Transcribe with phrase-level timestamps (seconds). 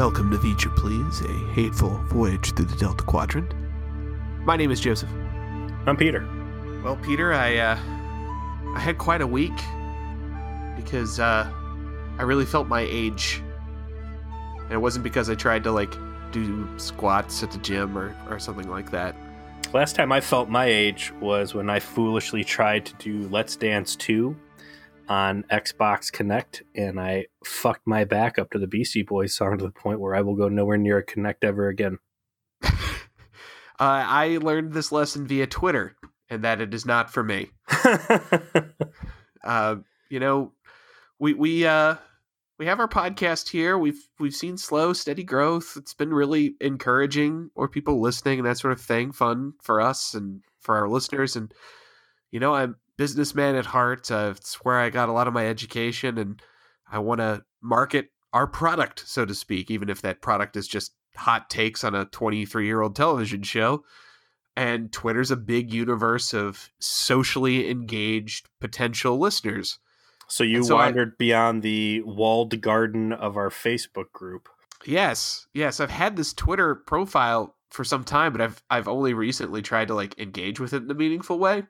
[0.00, 3.52] Welcome to Feature Please, a hateful voyage through the Delta Quadrant.
[4.46, 5.10] My name is Joseph.
[5.84, 6.26] I'm Peter.
[6.82, 7.78] Well, Peter, I uh,
[8.74, 9.52] I had quite a week
[10.74, 11.52] because uh,
[12.18, 13.42] I really felt my age,
[14.62, 15.92] and it wasn't because I tried to like
[16.32, 19.14] do squats at the gym or or something like that.
[19.74, 23.96] Last time I felt my age was when I foolishly tried to do Let's Dance
[23.96, 24.34] 2
[25.10, 29.64] on Xbox Kinect, and I fucked my back up to the Beastie Boys song to
[29.64, 31.98] the point where I will go nowhere near a Kinect ever again.
[32.62, 32.70] uh,
[33.80, 35.96] I learned this lesson via Twitter,
[36.30, 37.50] and that it is not for me.
[39.44, 39.76] uh,
[40.08, 40.52] you know,
[41.18, 41.96] we we uh,
[42.60, 43.76] we have our podcast here.
[43.76, 45.76] We've we've seen slow, steady growth.
[45.76, 49.10] It's been really encouraging, or people listening and that sort of thing.
[49.10, 51.34] Fun for us and for our listeners.
[51.34, 51.52] And
[52.30, 54.10] you know, I'm businessman at heart.
[54.10, 56.42] Uh, it's where I got a lot of my education, and
[56.92, 60.92] I want to market our product, so to speak, even if that product is just
[61.16, 63.84] hot takes on a 23 year old television show.
[64.54, 69.78] And Twitter's a big universe of socially engaged potential listeners.
[70.28, 74.50] So you so I- wandered beyond the walled garden of our Facebook group.
[74.84, 79.62] Yes, yes, I've had this Twitter profile for some time, but I've I've only recently
[79.62, 81.62] tried to like engage with it in a meaningful way.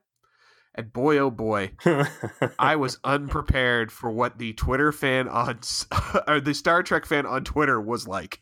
[0.75, 1.73] And boy, oh boy,
[2.59, 5.61] I was unprepared for what the Twitter fan on
[6.29, 8.41] or the Star Trek fan on Twitter was like.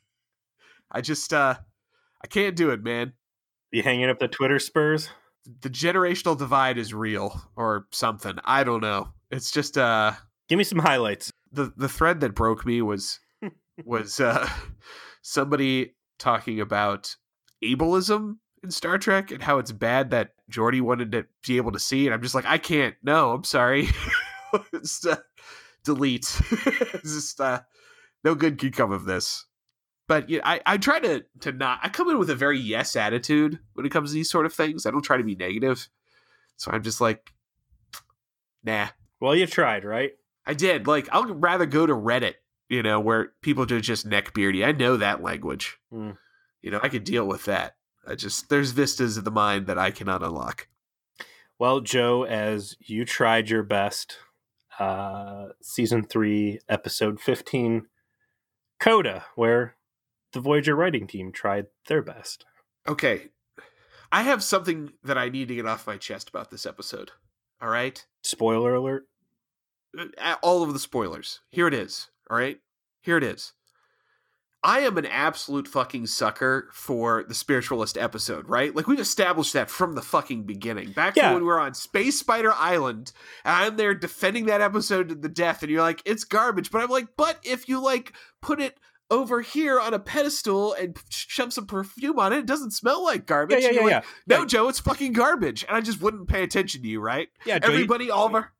[0.90, 1.54] I just uh
[2.22, 3.12] I can't do it, man.
[3.72, 5.08] you hanging up the Twitter spurs?
[5.62, 8.38] The generational divide is real or something.
[8.44, 9.08] I don't know.
[9.30, 10.12] It's just uh
[10.48, 11.30] Give me some highlights.
[11.52, 13.20] the the thread that broke me was
[13.84, 14.48] was uh
[15.22, 17.16] somebody talking about
[17.64, 21.78] ableism in Star Trek and how it's bad that Geordi wanted to be able to
[21.78, 22.94] see, and I'm just like, I can't.
[23.02, 23.88] No, I'm sorry.
[24.72, 25.18] Just, uh,
[25.84, 26.40] delete.
[27.02, 27.60] Just uh,
[28.24, 29.44] no good can come of this.
[30.06, 31.80] But yeah, I, I try to to not.
[31.82, 34.54] I come in with a very yes attitude when it comes to these sort of
[34.54, 34.86] things.
[34.86, 35.88] I don't try to be negative.
[36.56, 37.30] So I'm just like,
[38.64, 38.88] nah.
[39.20, 40.12] Well, you tried, right?
[40.46, 40.86] I did.
[40.86, 42.34] Like, I'll rather go to Reddit,
[42.70, 44.64] you know, where people are just neck beardy.
[44.64, 45.76] I know that language.
[45.92, 46.12] Hmm.
[46.62, 47.76] You know, I could deal with that.
[48.08, 50.68] I just there's vistas of the mind that I cannot unlock.
[51.58, 54.16] Well, Joe, as you tried your best,
[54.78, 57.86] uh, season three, episode 15,
[58.80, 59.76] Coda, where
[60.32, 62.44] the Voyager writing team tried their best.
[62.86, 63.30] Okay.
[64.10, 67.10] I have something that I need to get off my chest about this episode.
[67.60, 68.06] All right?
[68.22, 69.04] Spoiler alert.
[69.98, 71.40] Uh, All of the spoilers.
[71.50, 72.08] Here it is.
[72.30, 72.60] All right?
[73.02, 73.52] Here it is.
[74.64, 78.74] I am an absolute fucking sucker for the spiritualist episode, right?
[78.74, 80.90] Like we've established that from the fucking beginning.
[80.92, 81.28] Back Yeah.
[81.28, 83.12] to when we were on Space Spider Island,
[83.44, 86.70] and I'm there defending that episode to the death, and you're like, it's garbage.
[86.72, 88.78] But I'm like, but if you like put it
[89.10, 93.26] over here on a pedestal and shove some perfume on it, it doesn't smell like
[93.26, 93.62] garbage.
[93.62, 93.90] Yeah, yeah, yeah, like,
[94.26, 94.36] yeah.
[94.38, 95.64] No, Joe, it's fucking garbage.
[95.68, 97.28] And I just wouldn't pay attention to you, right?
[97.46, 98.52] Yeah, Joe, you- Everybody, all of our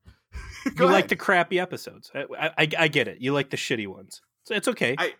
[0.64, 2.10] you, Go like the crappy episodes.
[2.14, 3.18] I, I, I get it.
[3.20, 4.20] You like the shitty ones.
[4.44, 4.94] So it's okay.
[4.96, 5.14] I-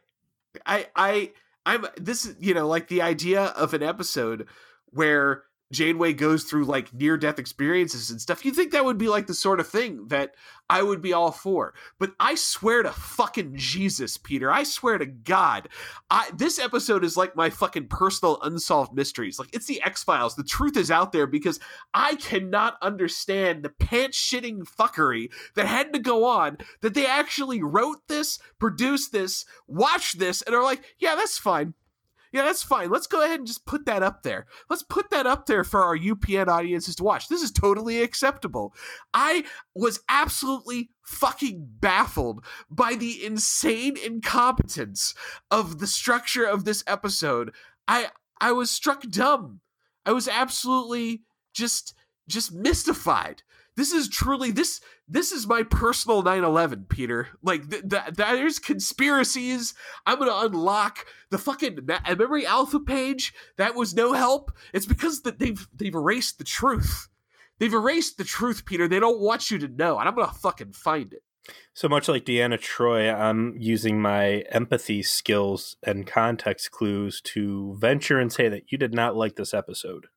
[0.67, 1.33] I I
[1.67, 4.47] I'm this is you know like the idea of an episode
[4.87, 8.45] where Janeway goes through like near death experiences and stuff.
[8.45, 10.35] You think that would be like the sort of thing that
[10.71, 11.75] I would be all for.
[11.99, 14.51] But I swear to fucking Jesus, Peter.
[14.51, 15.69] I swear to God.
[16.11, 19.39] I this episode is like my fucking personal unsolved mysteries.
[19.39, 20.37] Like it's the X-Files.
[20.37, 21.61] The truth is out there because
[21.93, 27.63] I cannot understand the pants shitting fuckery that had to go on that they actually
[27.63, 31.75] wrote this, produced this, watched this, and are like, yeah, that's fine.
[32.33, 32.91] Yeah, that's fine.
[32.91, 34.47] Let's go ahead and just put that up there.
[34.69, 37.29] Let's put that up there for our UPN audiences to watch.
[37.29, 38.75] This is totally acceptable.
[39.15, 39.45] I
[39.75, 45.15] was absolutely fucking baffled by the insane incompetence
[45.51, 47.53] of the structure of this episode.
[47.87, 48.09] I
[48.41, 49.61] I was struck dumb.
[50.05, 51.23] I was absolutely
[51.55, 51.95] just
[52.29, 53.43] just mystified.
[53.77, 57.29] This is truly this this is my personal 9/11, Peter.
[57.43, 59.75] Like th- th- there's conspiracies.
[60.07, 63.33] I'm gonna unlock the fucking ma- memory alpha page.
[63.57, 64.53] That was no help.
[64.73, 67.09] It's because that they've they've erased the truth.
[67.59, 68.87] They've erased the truth, Peter.
[68.87, 71.23] They don't want you to know, and I'm gonna fucking find it.
[71.73, 78.19] So much like Deanna Troi, I'm using my empathy skills and context clues to venture
[78.19, 80.09] and say that you did not like this episode.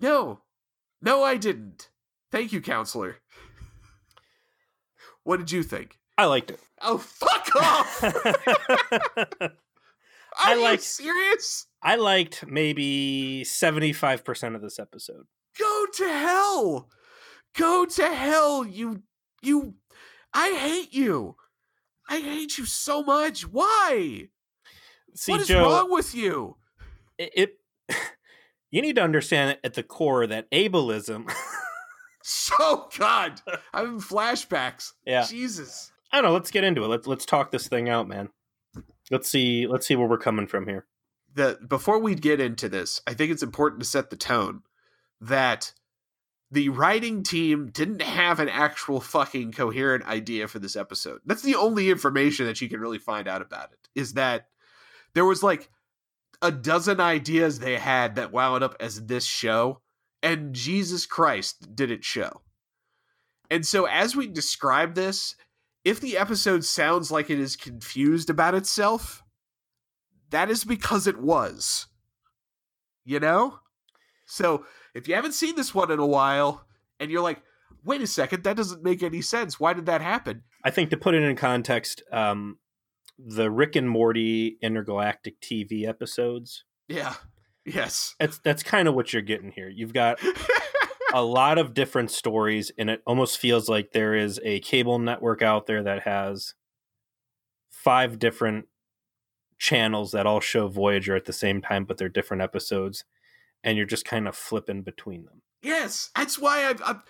[0.00, 0.42] No,
[1.02, 1.90] no, I didn't.
[2.30, 3.16] Thank you, counselor.
[5.26, 5.98] What did you think?
[6.16, 6.60] I liked it.
[6.80, 8.04] Oh, fuck off!
[9.40, 9.50] Are
[10.38, 11.66] I you liked- serious?
[11.82, 15.24] I liked maybe 75% of this episode.
[15.58, 16.88] Go to hell!
[17.56, 18.64] Go to hell!
[18.64, 19.02] You,
[19.42, 19.74] you,
[20.32, 21.34] I hate you.
[22.08, 23.42] I hate you so much.
[23.48, 24.28] Why?
[25.16, 26.56] See, what is Joe, wrong with you?
[27.18, 27.58] it, it
[28.70, 31.28] you need to understand at the core that ableism
[32.28, 33.40] So God,
[33.72, 34.94] I'm in flashbacks.
[35.06, 35.24] Yeah.
[35.24, 35.92] Jesus.
[36.10, 36.88] I don't know, let's get into it.
[36.88, 38.30] Let's let's talk this thing out, man.
[39.12, 40.86] Let's see let's see where we're coming from here.
[41.32, 44.62] The before we get into this, I think it's important to set the tone
[45.20, 45.72] that
[46.50, 51.20] the writing team didn't have an actual fucking coherent idea for this episode.
[51.26, 53.88] That's the only information that you can really find out about it.
[53.94, 54.48] Is that
[55.14, 55.70] there was like
[56.42, 59.80] a dozen ideas they had that wound up as this show,
[60.22, 62.42] and Jesus Christ did it show.
[63.50, 65.36] And so as we describe this,
[65.84, 69.22] if the episode sounds like it is confused about itself,
[70.30, 71.86] that is because it was.
[73.04, 73.60] You know?
[74.24, 76.66] So if you haven't seen this one in a while
[76.98, 77.40] and you're like,
[77.84, 79.60] wait a second, that doesn't make any sense.
[79.60, 80.42] Why did that happen?
[80.64, 82.58] I think to put it in context, um
[83.18, 86.64] the Rick and Morty intergalactic TV episodes.
[86.88, 87.14] Yeah.
[87.66, 88.14] Yes.
[88.20, 89.68] That's that's kind of what you're getting here.
[89.68, 90.20] You've got
[91.12, 95.42] a lot of different stories and it almost feels like there is a cable network
[95.42, 96.54] out there that has
[97.70, 98.66] five different
[99.58, 103.04] channels that all show Voyager at the same time but they're different episodes
[103.64, 105.42] and you're just kind of flipping between them.
[105.62, 106.10] yes.
[106.14, 107.02] That's why I'm, I'm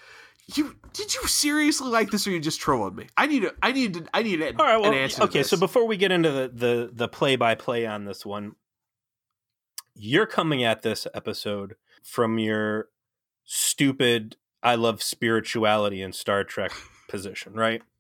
[0.55, 3.09] you did you seriously like this or you just trolling me?
[3.17, 5.17] I need a I need to I need an, All right, well, an answer.
[5.17, 8.25] to okay, so before we get into the the the play by play on this
[8.25, 8.55] one,
[9.97, 12.89] you're coming at this episode from your
[13.45, 16.73] stupid I love spirituality in Star Trek
[17.09, 17.83] position, right?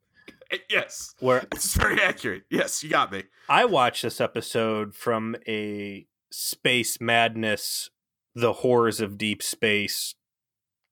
[0.48, 1.12] Eh, yes.
[1.18, 2.44] Where It's very accurate.
[2.48, 3.24] Yes, you got me.
[3.48, 7.90] I watched this episode from a space madness,
[8.32, 10.14] the horrors of deep space,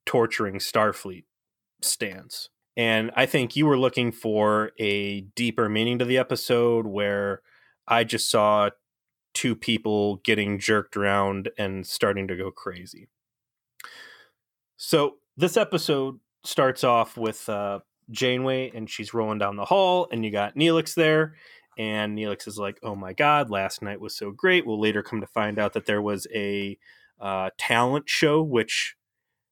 [0.07, 1.23] torturing Starfleet
[1.83, 2.49] stance.
[2.77, 7.41] And I think you were looking for a deeper meaning to the episode where
[7.87, 8.71] I just saw
[9.35, 13.09] two people getting jerked around and starting to go crazy.
[14.77, 20.25] So this episode starts off with uh, Janeway and she's rolling down the hall, and
[20.25, 21.35] you got Neelix there.
[21.77, 25.21] And Neelix is like, "Oh my god, last night was so great." We'll later come
[25.21, 26.79] to find out that there was a
[27.21, 28.95] uh, talent show, which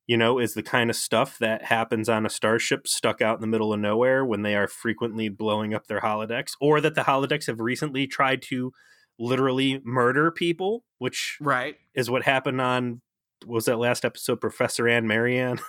[0.06, 3.40] you know is the kind of stuff that happens on a starship stuck out in
[3.40, 7.02] the middle of nowhere when they are frequently blowing up their holodecks, or that the
[7.02, 8.73] holodecks have recently tried to
[9.19, 11.76] literally murder people, which Right.
[11.94, 13.00] is what happened on
[13.44, 15.61] what was that last episode, Professor Anne Marianne.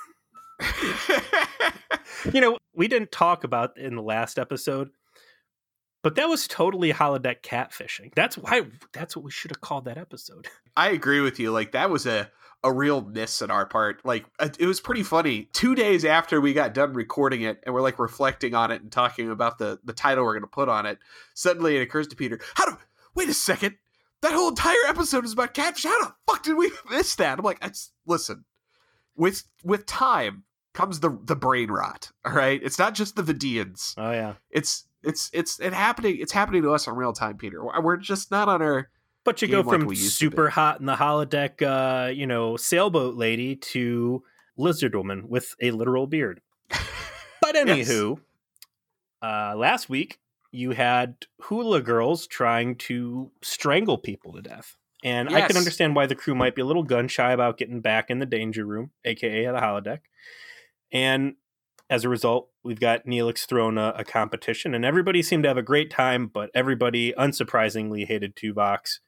[2.34, 4.90] you know, we didn't talk about in the last episode,
[6.04, 8.14] but that was totally holodeck catfishing.
[8.16, 10.48] That's why that's what we should have called that episode.
[10.78, 11.52] I agree with you.
[11.52, 12.32] Like that was a
[12.66, 14.06] a real miss on our part.
[14.06, 15.50] Like uh, it was pretty funny.
[15.54, 18.92] Two days after we got done recording it, and we're like reflecting on it and
[18.92, 21.00] talking about the the title we're going to put on it.
[21.34, 22.78] Suddenly, it occurs to Peter, how do?
[23.16, 23.76] Wait a second.
[24.22, 25.84] That whole entire episode is about catfish.
[25.84, 27.40] How the fuck did we miss that?
[27.40, 27.64] I'm like,
[28.06, 28.46] listen.
[29.16, 30.44] With with time
[30.74, 32.12] comes the the brain rot.
[32.26, 33.94] All right, it's not just the Vidians.
[33.98, 34.34] Oh yeah.
[34.50, 36.18] It's it's it's it happening.
[36.20, 37.64] It's happening to us in real time, Peter.
[37.82, 38.90] We're just not on our
[39.24, 44.24] But you go from super hot in the holodeck uh, you know, sailboat lady to
[44.58, 46.42] lizard woman with a literal beard.
[47.42, 47.90] But Yes.
[47.90, 48.20] anywho,
[49.22, 50.20] uh, last week
[50.54, 54.78] you had hula girls trying to strangle people to death.
[55.04, 57.82] And I can understand why the crew might be a little gun shy about getting
[57.82, 60.00] back in the danger room, aka the holodeck.
[60.94, 61.36] And
[61.90, 65.58] as a result, we've got Neelix throwing a, a competition, and everybody seemed to have
[65.58, 69.02] a great time, but everybody unsurprisingly hated Tuvok's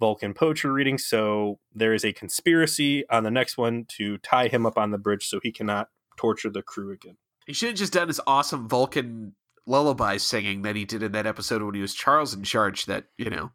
[0.00, 0.96] Vulcan poacher reading.
[0.96, 4.98] So there is a conspiracy on the next one to tie him up on the
[4.98, 7.16] bridge so he cannot torture the crew again.
[7.46, 9.34] He should have just done his awesome Vulcan
[9.68, 12.86] lullaby singing that he did in that episode when he was Charles in charge.
[12.86, 13.52] That you know,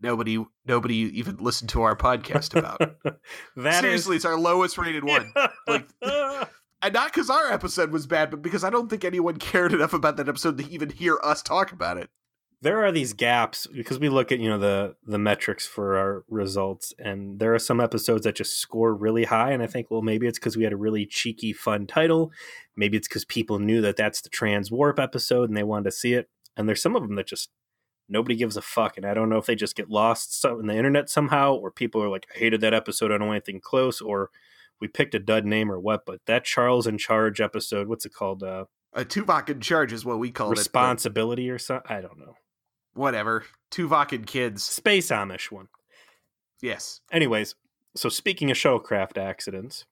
[0.00, 2.80] nobody nobody even listened to our podcast about.
[3.56, 5.32] That is- Seriously, it's our lowest rated one,
[5.68, 9.72] like- and not because our episode was bad, but because I don't think anyone cared
[9.72, 12.10] enough about that episode to even hear us talk about it.
[12.62, 16.24] There are these gaps because we look at you know the the metrics for our
[16.28, 20.00] results and there are some episodes that just score really high and i think well
[20.00, 22.30] maybe it's because we had a really cheeky fun title
[22.76, 25.90] maybe it's because people knew that that's the trans warp episode and they wanted to
[25.90, 27.50] see it and there's some of them that just
[28.08, 30.76] nobody gives a fuck and i don't know if they just get lost in the
[30.76, 34.00] internet somehow or people are like i hated that episode i don't want anything close
[34.00, 34.30] or
[34.80, 38.14] we picked a dud name or what but that charles in charge episode what's it
[38.14, 38.64] called uh
[38.94, 40.58] A Tuvok in charge is what we call it.
[40.58, 42.34] responsibility or something i don't know
[42.94, 43.44] Whatever.
[43.70, 44.62] Tuvok and kids.
[44.62, 45.68] space amish one
[46.60, 47.00] Yes.
[47.10, 47.54] anyways,
[47.96, 49.84] so speaking of shuttlecraft accidents,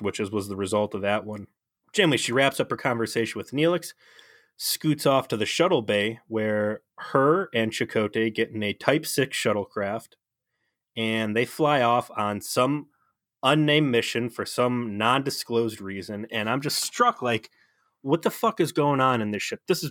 [0.00, 1.46] which is was the result of that one,
[1.92, 3.94] Janeway she wraps up her conversation with Neelix,
[4.56, 9.36] scoots off to the shuttle bay where her and Chakotay get in a Type 6
[9.36, 10.14] shuttlecraft
[10.96, 12.86] and they fly off on some
[13.42, 17.50] unnamed mission for some non-disclosed reason and i'm just struck like
[18.02, 19.90] what the fuck is going on in this ship this is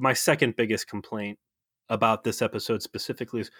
[0.00, 1.38] my second biggest complaint
[1.88, 3.50] about this episode specifically is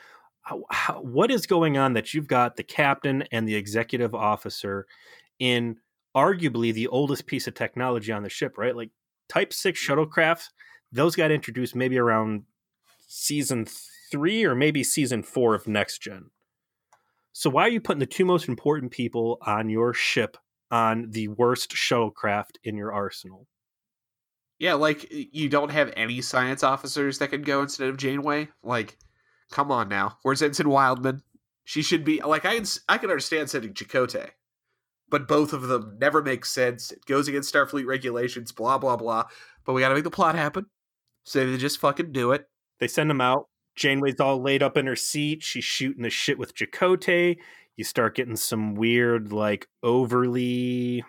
[0.43, 4.87] how, how, what is going on that you've got the captain and the executive officer
[5.39, 5.77] in
[6.17, 8.75] arguably the oldest piece of technology on the ship right?
[8.75, 8.91] Like
[9.29, 10.01] type 6 mm-hmm.
[10.01, 10.49] shuttlecraft
[10.93, 12.45] those got introduced maybe around
[13.07, 13.67] season
[14.11, 16.31] three or maybe season four of next gen.
[17.33, 20.37] So why are you putting the two most important people on your ship
[20.71, 23.47] on the worst shuttlecraft in your arsenal?
[24.61, 28.51] Yeah, like you don't have any science officers that can go instead of Janeway.
[28.63, 28.99] Like,
[29.51, 30.19] come on now.
[30.23, 31.23] Where's Ensign Wildman?
[31.65, 32.61] She should be like I.
[32.87, 34.29] I can understand sending Chakotay,
[35.09, 36.93] but both of them never make sense.
[36.93, 38.53] It goes against Starfleet regulations.
[38.53, 39.25] Blah blah blah.
[39.65, 40.67] But we got to make the plot happen.
[41.25, 42.47] So they just fucking do it.
[42.81, 43.49] They send them out.
[43.77, 45.43] Janeway's all laid up in her seat.
[45.43, 47.39] She's shooting the shit with Chakotay.
[47.77, 51.03] You start getting some weird, like overly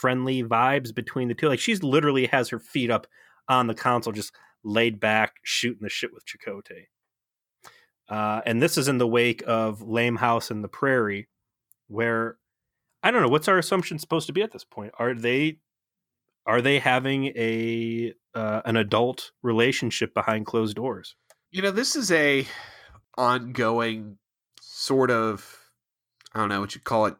[0.00, 1.48] friendly vibes between the two.
[1.48, 3.06] Like she's literally has her feet up
[3.48, 4.32] on the console, just
[4.64, 6.86] laid back, shooting the shit with Chakotay.
[8.08, 11.28] Uh, and this is in the wake of Lame House in the Prairie,
[11.88, 12.38] where
[13.02, 14.92] I don't know what's our assumption supposed to be at this point.
[14.98, 15.58] Are they
[16.46, 21.14] are they having a uh, an adult relationship behind closed doors?
[21.50, 22.46] You know, this is a
[23.18, 24.18] ongoing
[24.60, 25.58] sort of
[26.34, 27.16] I don't know what you call it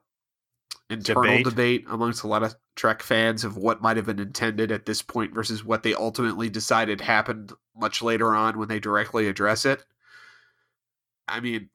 [0.88, 1.44] internal debate.
[1.44, 5.02] debate amongst a lot of Trek fans of what might have been intended at this
[5.02, 9.84] point versus what they ultimately decided happened much later on when they directly address it.
[11.28, 11.68] I mean,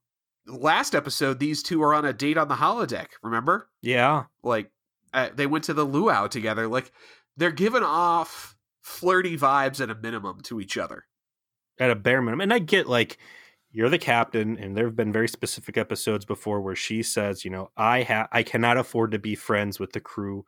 [0.47, 3.09] last episode, these two are on a date on the holodeck.
[3.21, 3.69] Remember?
[3.83, 4.23] Yeah.
[4.41, 4.71] Like
[5.13, 6.67] uh, they went to the luau together.
[6.67, 6.91] Like
[7.37, 11.05] they're giving off flirty vibes at a minimum to each other
[11.79, 12.41] at a bare minimum.
[12.41, 13.19] And I get like
[13.71, 17.51] you're the captain, and there have been very specific episodes before where she says, you
[17.51, 20.45] know, I have I cannot afford to be friends with the crew.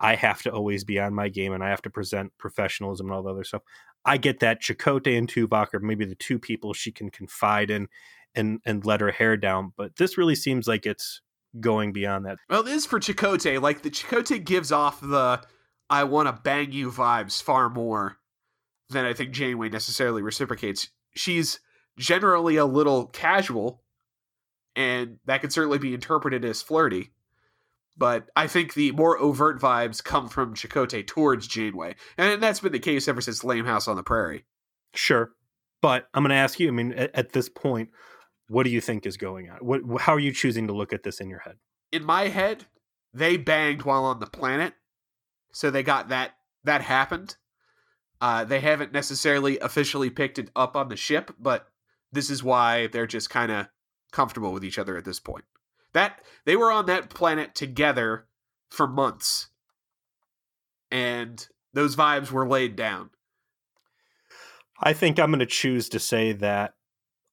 [0.00, 3.14] I have to always be on my game and I have to present professionalism and
[3.14, 3.62] all the other stuff.
[4.04, 7.88] I get that Chakotay and Tuvok are maybe the two people she can confide in
[8.34, 9.72] and and let her hair down.
[9.76, 11.22] But this really seems like it's
[11.60, 12.38] going beyond that.
[12.50, 13.60] Well, it is for Chakotay.
[13.60, 15.42] Like the Chakotay gives off the
[15.88, 18.18] I want to bang you vibes far more
[18.90, 20.88] than I think Janeway necessarily reciprocates.
[21.14, 21.60] She's
[21.98, 23.82] generally a little casual,
[24.74, 27.12] and that could certainly be interpreted as flirty.
[27.96, 32.72] But I think the more overt vibes come from Chakotay towards Janeway, and that's been
[32.72, 34.44] the case ever since Lame House on the Prairie.
[34.94, 35.30] Sure,
[35.80, 36.68] but I'm going to ask you.
[36.68, 37.90] I mean, at, at, this point,
[38.48, 39.58] what do you think is going on?
[39.58, 41.56] What, how are you choosing to look at this in your head?
[41.92, 42.66] In my head,
[43.12, 44.74] they banged while on the planet,
[45.52, 46.32] so they got that
[46.64, 47.36] that happened.
[48.20, 51.68] Uh, they haven't necessarily officially picked it up on the ship, but
[52.10, 53.68] this is why they're just kind of
[54.12, 55.44] comfortable with each other at this point.
[55.94, 58.26] That they were on that planet together
[58.70, 59.48] for months,
[60.90, 63.10] and those vibes were laid down.
[64.80, 66.74] I think I'm going to choose to say that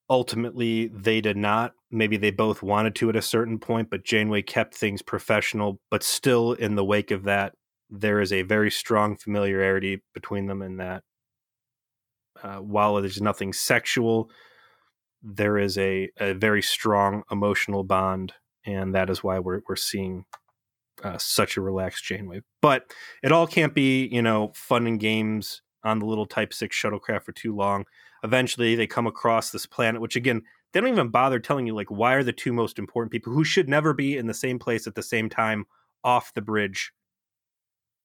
[0.08, 1.74] ultimately they did not.
[1.90, 5.80] Maybe they both wanted to at a certain point, but Janeway kept things professional.
[5.90, 7.54] But still, in the wake of that,
[7.90, 11.02] there is a very strong familiarity between them in that
[12.42, 14.30] uh, while there's nothing sexual,
[15.22, 18.32] there is a, a very strong emotional bond,
[18.64, 20.24] and that is why we're we're seeing
[21.02, 22.42] uh, such a relaxed Janeway.
[22.60, 22.92] But
[23.22, 27.24] it all can't be, you know, fun and games on the little Type Six shuttlecraft
[27.24, 27.84] for too long.
[28.22, 30.42] Eventually, they come across this planet, which again
[30.72, 33.44] they don't even bother telling you like why are the two most important people who
[33.44, 35.66] should never be in the same place at the same time
[36.04, 36.92] off the bridge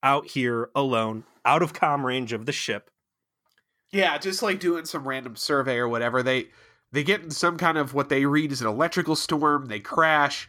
[0.02, 2.90] out here alone, out of com range of the ship.
[3.90, 6.22] Yeah, just like doing some random survey or whatever.
[6.22, 6.48] They
[6.92, 9.66] they get in some kind of what they read is an electrical storm.
[9.66, 10.48] They crash.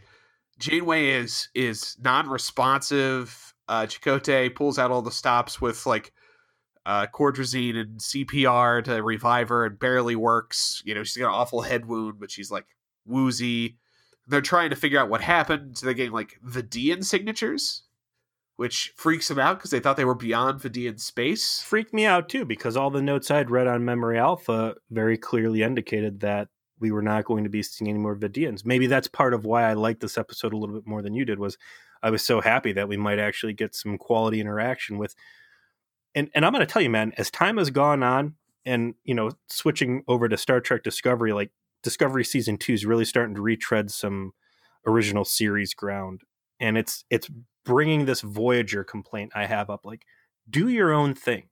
[0.58, 3.54] Janeway is is non-responsive.
[3.68, 6.12] Uh, Chakotay pulls out all the stops with like
[6.86, 9.66] uh, cordrazine and CPR to revive her.
[9.66, 10.82] It barely works.
[10.84, 12.66] You know, she's got an awful head wound, but she's like
[13.06, 13.78] woozy.
[14.26, 15.78] They're trying to figure out what happened.
[15.78, 17.82] So they're getting like Vidian signatures
[18.60, 21.62] which freaks them out because they thought they were beyond Vidian space.
[21.62, 25.62] Freaked me out too because all the notes I'd read on Memory Alpha very clearly
[25.62, 26.48] indicated that
[26.78, 28.66] we were not going to be seeing any more Vidians.
[28.66, 31.24] Maybe that's part of why I liked this episode a little bit more than you
[31.24, 31.38] did.
[31.38, 31.56] Was
[32.02, 35.14] I was so happy that we might actually get some quality interaction with.
[36.14, 38.34] And and I'm going to tell you, man, as time has gone on,
[38.66, 41.50] and you know, switching over to Star Trek Discovery, like
[41.82, 44.34] Discovery season two is really starting to retread some
[44.86, 46.24] original series ground
[46.60, 47.28] and it's it's
[47.64, 49.84] bringing this Voyager complaint I have up.
[49.84, 50.06] Like,
[50.48, 51.48] do your own thing.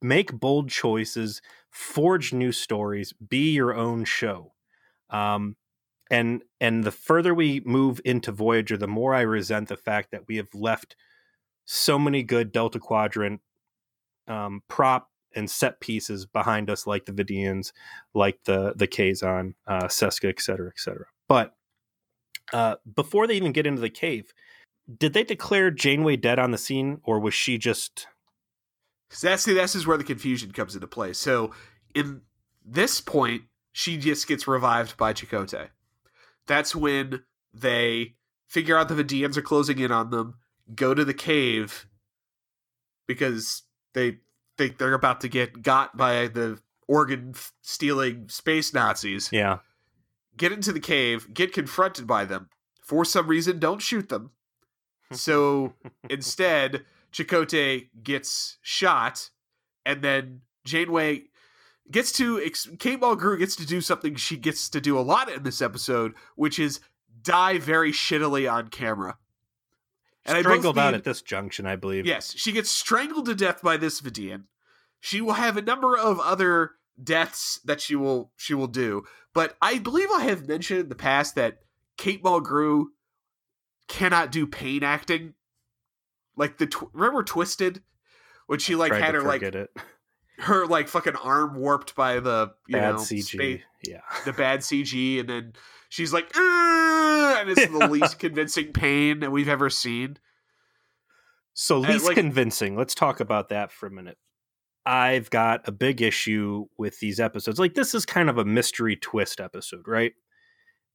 [0.00, 4.52] make bold choices, forge new stories, be your own show.
[5.10, 5.56] Um,
[6.10, 10.26] and and the further we move into Voyager, the more I resent the fact that
[10.26, 10.96] we have left
[11.66, 13.40] so many good Delta Quadrant
[14.26, 17.72] um, prop and set pieces behind us, like the Vidians,
[18.14, 21.06] like the the Kazon, uh, Seska, et cetera, et cetera.
[21.28, 21.54] But
[22.52, 24.32] uh, before they even get into the cave,
[24.96, 28.06] did they declare Janeway dead on the scene, or was she just?
[29.08, 31.12] Because that's this is where the confusion comes into play.
[31.12, 31.52] So
[31.94, 32.22] in
[32.64, 35.68] this point, she just gets revived by Chakotay.
[36.46, 38.14] That's when they
[38.48, 40.34] figure out that the Vidians are closing in on them,
[40.74, 41.86] go to the cave
[43.06, 43.62] because
[43.94, 44.18] they
[44.56, 49.30] think they're about to get got by the organ stealing space Nazis.
[49.32, 49.58] Yeah.
[50.38, 52.48] Get into the cave, get confronted by them.
[52.82, 54.30] For some reason, don't shoot them.
[55.12, 55.74] So
[56.08, 59.30] instead, Chakotay gets shot,
[59.84, 61.24] and then Janeway
[61.90, 62.38] gets to
[62.78, 66.14] Kate Mulgrew gets to do something she gets to do a lot in this episode,
[66.36, 66.80] which is
[67.22, 69.18] die very shittily on camera.
[70.24, 72.06] And strangled mean, out at this junction, I believe.
[72.06, 74.44] Yes, she gets strangled to death by this Vidian.
[75.00, 79.04] She will have a number of other deaths that she will she will do,
[79.38, 81.58] but I believe I have mentioned in the past that
[81.96, 82.86] Kate Mulgrew
[83.86, 85.34] cannot do pain acting.
[86.36, 87.80] Like the tw- remember Twisted
[88.48, 89.70] when she like had her like it.
[90.38, 94.58] her like fucking arm warped by the you bad know CG, space, yeah, the bad
[94.58, 95.52] CG, and then
[95.88, 100.16] she's like, and it's the least convincing pain that we've ever seen.
[101.54, 102.76] So least like, convincing.
[102.76, 104.18] Let's talk about that for a minute.
[104.88, 107.58] I've got a big issue with these episodes.
[107.58, 110.14] Like this is kind of a mystery twist episode, right?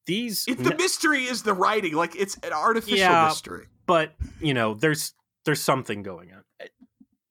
[0.07, 3.67] These the ne- mystery is the writing, like it's an artificial yeah, mystery.
[3.85, 5.13] But you know, there's
[5.45, 6.41] there's something going on.
[6.59, 6.67] Eh,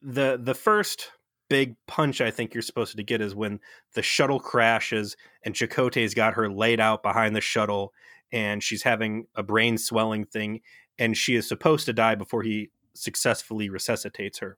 [0.03, 1.11] the the first
[1.51, 3.59] big punch I think you're supposed to get is when
[3.95, 7.93] the shuttle crashes and Chakotay's got her laid out behind the shuttle
[8.33, 10.61] and she's having a brain swelling thing
[10.97, 14.57] and she is supposed to die before he successfully resuscitates her.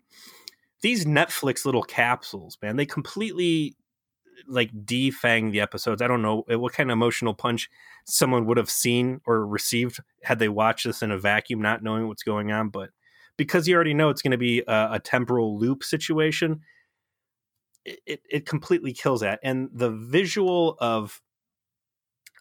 [0.85, 3.75] These Netflix little capsules, man, they completely
[4.47, 6.03] like defang the episodes.
[6.03, 7.71] I don't know what kind of emotional punch
[8.05, 12.07] someone would have seen or received had they watched this in a vacuum, not knowing
[12.07, 12.69] what's going on.
[12.69, 12.91] But
[13.39, 16.61] because you already know it's going to be a, a temporal loop situation,
[17.87, 19.41] it, it completely kills that.
[19.43, 21.23] And the visual of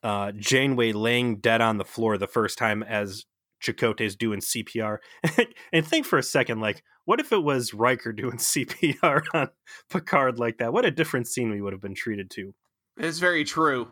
[0.04, 3.24] uh, Janeway laying dead on the floor the first time as
[3.64, 4.98] Chakotay's doing CPR.
[5.74, 9.50] and think for a second, like, what if it was Riker doing CPR on
[9.90, 10.74] Picard like that?
[10.74, 12.54] What a different scene we would have been treated to.
[12.98, 13.92] It's very true.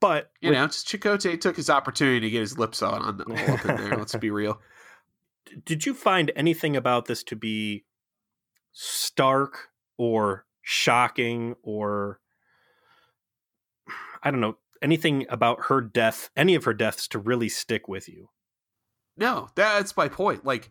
[0.00, 3.54] But you with, know, Chakotay took his opportunity to get his lips on, on all
[3.54, 3.96] up in there.
[3.96, 4.60] Let's be real.
[5.64, 7.84] Did you find anything about this to be
[8.72, 12.20] stark or shocking or
[14.22, 18.08] I don't know anything about her death, any of her deaths to really stick with
[18.08, 18.28] you.
[19.16, 20.44] No, that's my point.
[20.44, 20.70] Like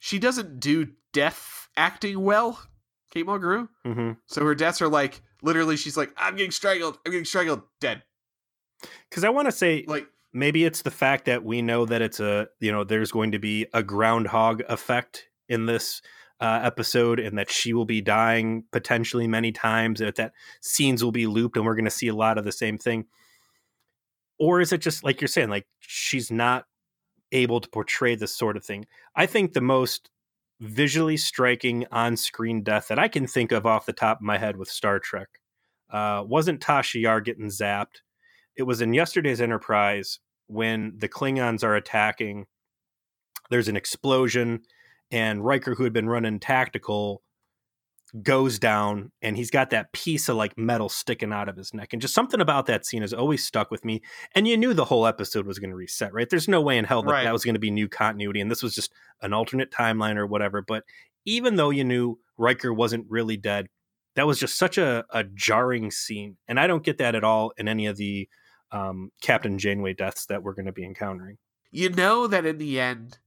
[0.00, 2.60] she doesn't do death acting well,
[3.12, 3.68] Kate Mulgrew.
[3.86, 4.12] Mm-hmm.
[4.26, 6.98] So her deaths are like literally, she's like, "I'm getting strangled.
[7.04, 7.62] I'm getting strangled.
[7.80, 8.02] Dead."
[9.08, 12.20] Because I want to say, like, maybe it's the fact that we know that it's
[12.20, 16.02] a you know there's going to be a groundhog effect in this
[16.40, 21.10] uh, episode and that she will be dying potentially many times that that scenes will
[21.10, 23.04] be looped and we're going to see a lot of the same thing
[24.38, 26.66] or is it just like you're saying like she's not
[27.32, 28.86] able to portray this sort of thing.
[29.14, 30.10] I think the most
[30.60, 34.56] visually striking on-screen death that i can think of off the top of my head
[34.56, 35.28] with star trek
[35.90, 38.02] uh, wasn't tasha yar getting zapped.
[38.56, 42.46] It was in yesterday's enterprise when the klingons are attacking.
[43.50, 44.62] There's an explosion
[45.10, 47.22] and Riker, who had been running tactical,
[48.22, 51.92] goes down and he's got that piece of like metal sticking out of his neck.
[51.92, 54.02] And just something about that scene has always stuck with me.
[54.34, 56.28] And you knew the whole episode was going to reset, right?
[56.28, 57.24] There's no way in hell that right.
[57.24, 58.40] that was going to be new continuity.
[58.40, 60.62] And this was just an alternate timeline or whatever.
[60.62, 60.84] But
[61.24, 63.68] even though you knew Riker wasn't really dead,
[64.14, 66.36] that was just such a, a jarring scene.
[66.48, 68.28] And I don't get that at all in any of the
[68.72, 71.38] um, Captain Janeway deaths that we're going to be encountering.
[71.70, 73.18] You know that in the end,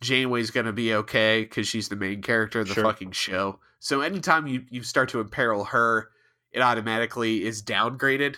[0.00, 2.84] Janeway's gonna be okay because she's the main character of the sure.
[2.84, 3.60] fucking show.
[3.78, 6.10] So anytime you you start to imperil her,
[6.52, 8.36] it automatically is downgraded.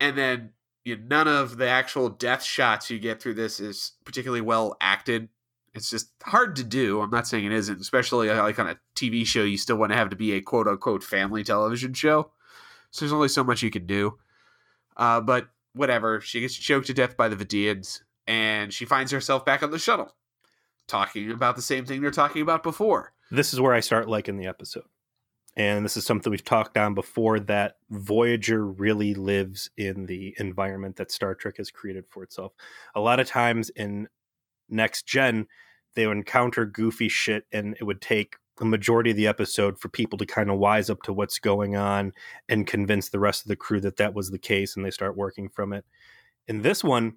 [0.00, 0.50] And then
[0.84, 4.76] you know, none of the actual death shots you get through this is particularly well
[4.80, 5.28] acted.
[5.74, 7.02] It's just hard to do.
[7.02, 9.42] I'm not saying it isn't, especially uh, like on a TV show.
[9.42, 12.30] You still want to have to be a quote unquote family television show.
[12.90, 14.18] So there's only so much you can do.
[14.96, 16.22] Uh, but whatever.
[16.22, 19.78] She gets choked to death by the Vidians, and she finds herself back on the
[19.78, 20.14] shuttle
[20.86, 23.12] talking about the same thing they're talking about before.
[23.30, 24.84] This is where I start liking the episode.
[25.56, 30.96] and this is something we've talked on before that Voyager really lives in the environment
[30.96, 32.52] that Star Trek has created for itself.
[32.94, 34.08] A lot of times in
[34.68, 35.46] next gen,
[35.94, 39.88] they would encounter goofy shit, and it would take a majority of the episode for
[39.88, 42.12] people to kind of wise up to what's going on
[42.50, 45.16] and convince the rest of the crew that that was the case, and they start
[45.16, 45.86] working from it.
[46.46, 47.14] In this one,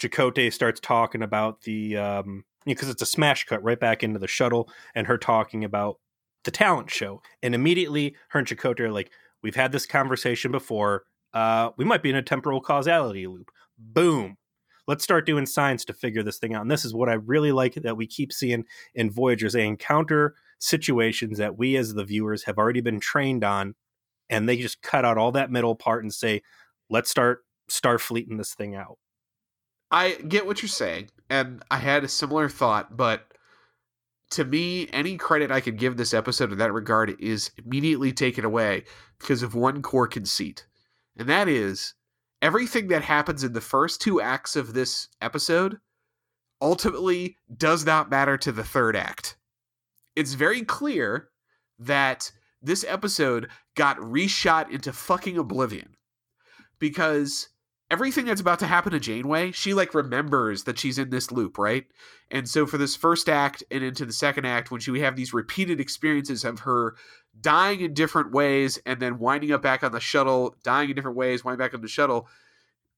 [0.00, 4.28] Chakotay starts talking about the um, because it's a smash cut right back into the
[4.28, 5.98] shuttle and her talking about
[6.44, 7.22] the talent show.
[7.42, 9.10] And immediately her and Chakotay are like,
[9.42, 11.04] We've had this conversation before.
[11.32, 13.50] Uh, we might be in a temporal causality loop.
[13.78, 14.36] Boom.
[14.86, 16.62] Let's start doing science to figure this thing out.
[16.62, 19.52] And this is what I really like that we keep seeing in Voyagers.
[19.52, 23.76] They encounter situations that we as the viewers have already been trained on,
[24.28, 26.42] and they just cut out all that middle part and say,
[26.90, 28.98] let's start starfleeting this thing out.
[29.90, 33.26] I get what you're saying, and I had a similar thought, but
[34.30, 38.44] to me, any credit I could give this episode in that regard is immediately taken
[38.44, 38.84] away
[39.18, 40.66] because of one core conceit.
[41.16, 41.94] And that is
[42.40, 45.78] everything that happens in the first two acts of this episode
[46.62, 49.36] ultimately does not matter to the third act.
[50.14, 51.30] It's very clear
[51.78, 52.30] that
[52.62, 55.96] this episode got reshot into fucking oblivion
[56.78, 57.48] because
[57.90, 61.58] everything that's about to happen to Janeway, she like remembers that she's in this loop,
[61.58, 61.84] right?
[62.30, 65.16] And so for this first act and into the second act, when she we have
[65.16, 66.94] these repeated experiences of her
[67.40, 71.16] dying in different ways and then winding up back on the shuttle, dying in different
[71.16, 72.28] ways, winding back on the shuttle.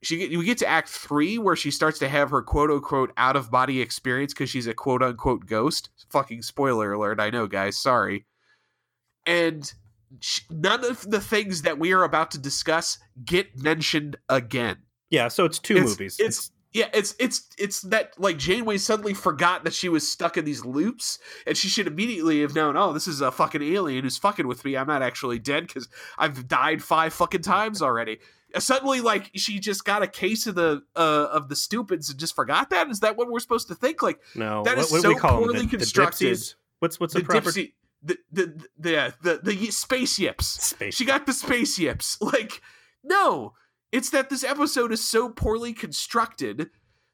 [0.02, 3.36] She we get to act three where she starts to have her quote unquote out
[3.36, 5.90] of body experience because she's a quote unquote ghost.
[6.10, 7.20] Fucking spoiler alert!
[7.20, 7.78] I know, guys.
[7.78, 8.26] Sorry.
[9.24, 9.72] And
[10.50, 14.78] none of the things that we are about to discuss get mentioned again.
[15.10, 16.16] Yeah, so it's two it's, movies.
[16.18, 20.38] It's, it's yeah, it's it's it's that like Janeway suddenly forgot that she was stuck
[20.38, 22.76] in these loops, and she should immediately have known.
[22.78, 24.76] Oh, this is a fucking alien who's fucking with me.
[24.76, 28.20] I'm not actually dead because I've died five fucking times already.
[28.54, 32.18] Uh, suddenly, like she just got a case of the uh, of the stupids and
[32.18, 32.88] just forgot that.
[32.88, 34.02] Is that what we're supposed to think?
[34.02, 35.60] Like no, that what, is what so we call poorly?
[35.60, 36.38] The, constructed.
[36.38, 40.46] The what's what's the, the proper dipsy, the, the the the the space yips.
[40.46, 40.94] space?
[40.94, 42.18] She got the space yips.
[42.32, 42.60] Like
[43.04, 43.54] no,
[43.90, 46.70] it's that this episode is so poorly constructed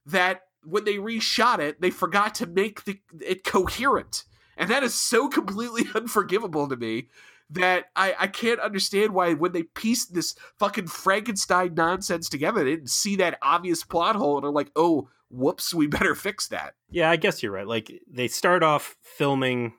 [0.06, 4.24] that when they reshot it, they forgot to make the, it coherent.
[4.56, 7.08] And that is so completely unforgivable to me
[7.50, 12.70] that I, I can't understand why when they pieced this fucking Frankenstein nonsense together, they
[12.70, 16.74] didn't see that obvious plot hole and are like, oh, whoops, we better fix that.
[16.90, 17.66] Yeah, I guess you're right.
[17.66, 19.72] Like they start off filming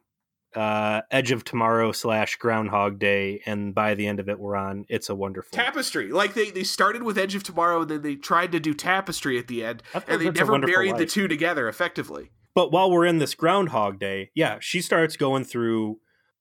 [0.55, 4.85] uh, Edge of Tomorrow slash Groundhog Day, and by the end of it, we're on
[4.89, 6.11] It's a Wonderful Tapestry.
[6.11, 9.37] Like they they started with Edge of Tomorrow, and then they tried to do Tapestry
[9.37, 12.31] at the end, and they never married the two together effectively.
[12.55, 15.99] But while we're in this Groundhog Day, yeah, she starts going through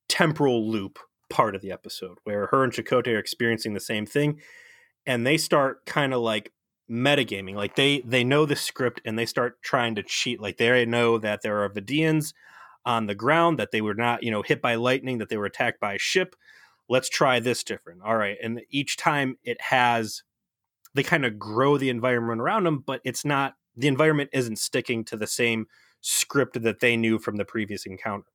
[0.09, 4.41] temporal loop part of the episode where her and Chakotay are experiencing the same thing,
[5.07, 6.53] and they start kind of like
[6.91, 7.55] metagaming.
[7.55, 10.41] Like they they know the script and they start trying to cheat.
[10.41, 12.33] Like they know that there are Vidians
[12.85, 15.47] on the ground, that they were not, you know, hit by lightning, that they were
[15.47, 16.35] attacked by a ship.
[16.89, 18.03] Let's try this different.
[18.03, 18.39] All right.
[18.43, 20.23] And each time it has,
[20.95, 25.05] they kind of grow the environment around them, but it's not, the environment isn't sticking
[25.05, 25.67] to the same
[26.01, 28.29] script that they knew from the previous encounter.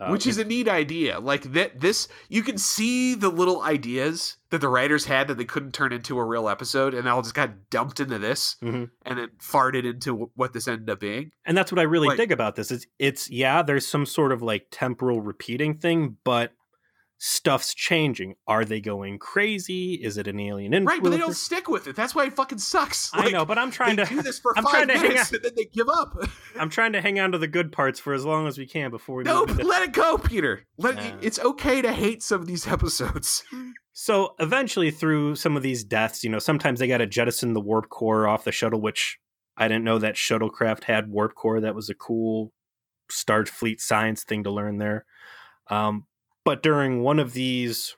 [0.00, 1.18] Uh, which is a neat idea.
[1.18, 5.44] Like that, this you can see the little ideas that the writers had that they
[5.44, 8.90] couldn't turn into a real episode, and all just got dumped into this, Mhm.
[9.04, 11.32] and then farted into what this ended up being.
[11.44, 12.70] and that's what I really like- dig about this.
[12.70, 16.52] Is it's yeah, there's some sort of like temporal repeating thing, but
[17.18, 18.34] stuff's changing.
[18.46, 19.94] Are they going crazy?
[19.94, 20.96] Is it an alien influence?
[20.96, 21.96] Right, but they don't stick with it.
[21.96, 23.10] That's why it fucking sucks.
[23.12, 25.08] I know, but I'm trying they to do this for I'm five trying to hang
[25.08, 26.16] minutes and then they give up.
[26.58, 28.90] I'm trying to hang on to the good parts for as long as we can
[28.90, 30.64] before we no, into let it go, Peter.
[30.76, 31.18] Let Nah.
[31.20, 33.44] it's okay to hate some of these episodes.
[33.92, 37.60] So eventually, through some of these deaths, you know, sometimes they got to jettison the
[37.60, 39.18] warp core off the shuttle, which
[39.56, 41.60] I didn't know that shuttlecraft had warp core.
[41.60, 42.52] That was a cool
[43.10, 45.04] Starfleet science thing to learn there.
[45.68, 46.06] Um,
[46.48, 47.94] but during one of these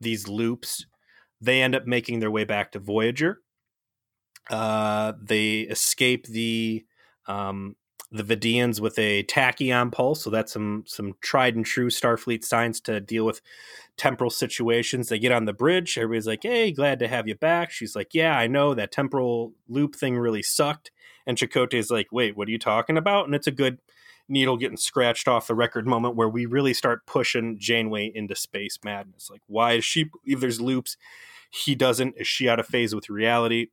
[0.00, 0.84] these loops,
[1.40, 3.38] they end up making their way back to Voyager.
[4.50, 6.84] Uh, they escape the
[7.28, 7.76] um,
[8.10, 12.80] the Vidians with a tachyon pulse, so that's some some tried and true Starfleet science
[12.80, 13.40] to deal with
[13.96, 15.08] temporal situations.
[15.08, 15.96] They get on the bridge.
[15.96, 19.52] Everybody's like, "Hey, glad to have you back." She's like, "Yeah, I know that temporal
[19.68, 20.90] loop thing really sucked."
[21.28, 23.78] And Chakotay's like, "Wait, what are you talking about?" And it's a good
[24.30, 28.78] needle getting scratched off the record moment where we really start pushing Janeway into space
[28.84, 29.28] madness.
[29.30, 30.96] Like, why is she believe there's loops?
[31.50, 32.14] He doesn't.
[32.16, 33.68] Is she out of phase with reality?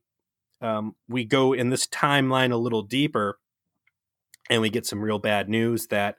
[0.60, 3.38] Um, we go in this timeline a little deeper,
[4.50, 6.16] and we get some real bad news that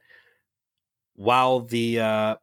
[1.15, 2.35] while the uh,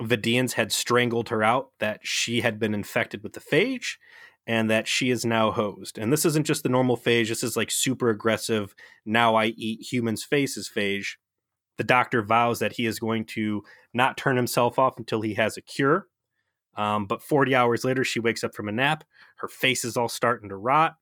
[0.00, 3.98] Vidians had strangled her out, that she had been infected with the phage,
[4.46, 5.98] and that she is now hosed.
[5.98, 8.74] And this isn't just the normal phage, this is like super aggressive,
[9.04, 11.16] now I eat humans' faces phage.
[11.78, 13.62] The doctor vows that he is going to
[13.94, 16.08] not turn himself off until he has a cure.
[16.76, 19.04] Um, but 40 hours later, she wakes up from a nap.
[19.36, 20.96] Her face is all starting to rot.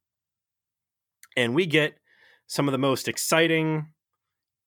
[1.36, 1.98] And we get
[2.46, 3.88] some of the most exciting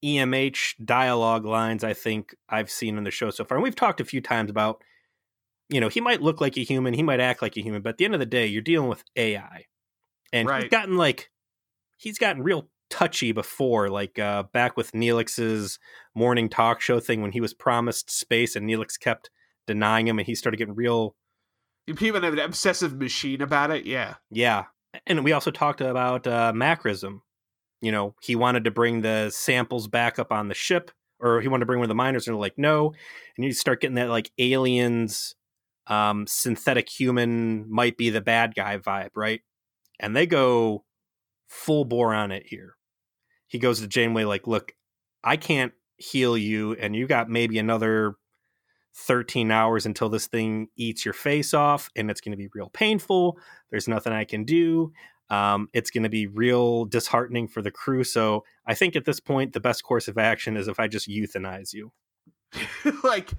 [0.04, 3.58] EMH dialogue lines I think I've seen in the show so far.
[3.58, 4.84] And we've talked a few times about,
[5.72, 7.90] you know, he might look like a human, he might act like a human, but
[7.92, 9.66] at the end of the day, you're dealing with AI.
[10.34, 10.64] And Right.
[10.64, 11.32] he's gotten like,
[11.98, 15.80] he's gotten real touchy before, like uh, back with Neelix's
[16.14, 19.30] morning talk show thing when he was promised space and Neelix kept
[19.66, 21.16] denying him and he started getting real
[21.96, 23.86] People have an obsessive machine about it.
[23.86, 24.16] Yeah.
[24.30, 24.66] Yeah.
[25.08, 27.22] And we also talked about uh, macrism.
[27.82, 31.48] You know, he wanted to bring the samples back up on the ship, or he
[31.48, 32.94] wanted to bring one of the miners, and they're like, no.
[33.36, 35.36] And you start getting that like aliens,
[35.92, 39.42] um, synthetic human might be the bad guy vibe, right?
[40.00, 40.86] And they go
[41.48, 42.76] full bore on it here.
[43.48, 44.74] He goes to Janeway like, look,
[45.24, 48.16] I can't heal you, and you got maybe another
[48.96, 52.70] 13 hours until this thing eats your face off and it's going to be real
[52.74, 53.38] painful
[53.70, 54.92] there's nothing i can do
[55.30, 59.22] um, it's going to be real disheartening for the crew so i think at this
[59.22, 61.94] point the best course of action is if i just euthanize you
[63.06, 63.32] like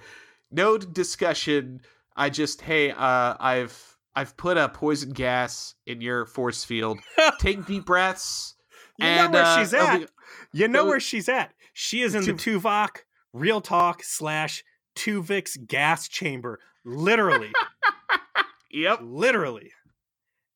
[0.53, 1.81] no discussion.
[2.17, 6.99] I just hey, uh, I've I've put a poison gas in your force field.
[7.41, 8.55] Take deep breaths.
[8.99, 10.07] you and, know where uh, she's at be-
[10.53, 12.99] you know where she's at she is in the tuvok
[13.33, 14.63] real talk slash
[14.95, 17.51] tuvix gas chamber literally
[18.73, 19.01] Yep.
[19.03, 19.71] literally.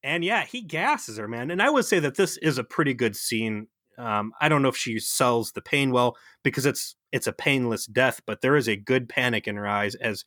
[0.02, 1.50] And yeah, he gasses her, man.
[1.50, 3.68] And I would say that this is a pretty good scene.
[3.98, 7.86] Um, I don't know if she sells the pain well because it's it's a painless
[7.86, 10.24] death, but there is a good panic in her eyes as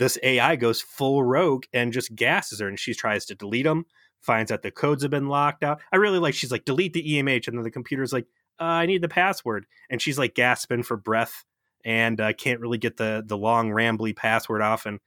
[0.00, 3.84] this AI goes full rogue and just gasses her, and she tries to delete them.
[4.22, 5.82] Finds out the codes have been locked out.
[5.92, 6.32] I really like.
[6.32, 8.24] She's like, delete the EMH, and then the computer's like,
[8.58, 11.44] uh, I need the password, and she's like gasping for breath
[11.84, 15.00] and uh, can't really get the the long rambly password off, and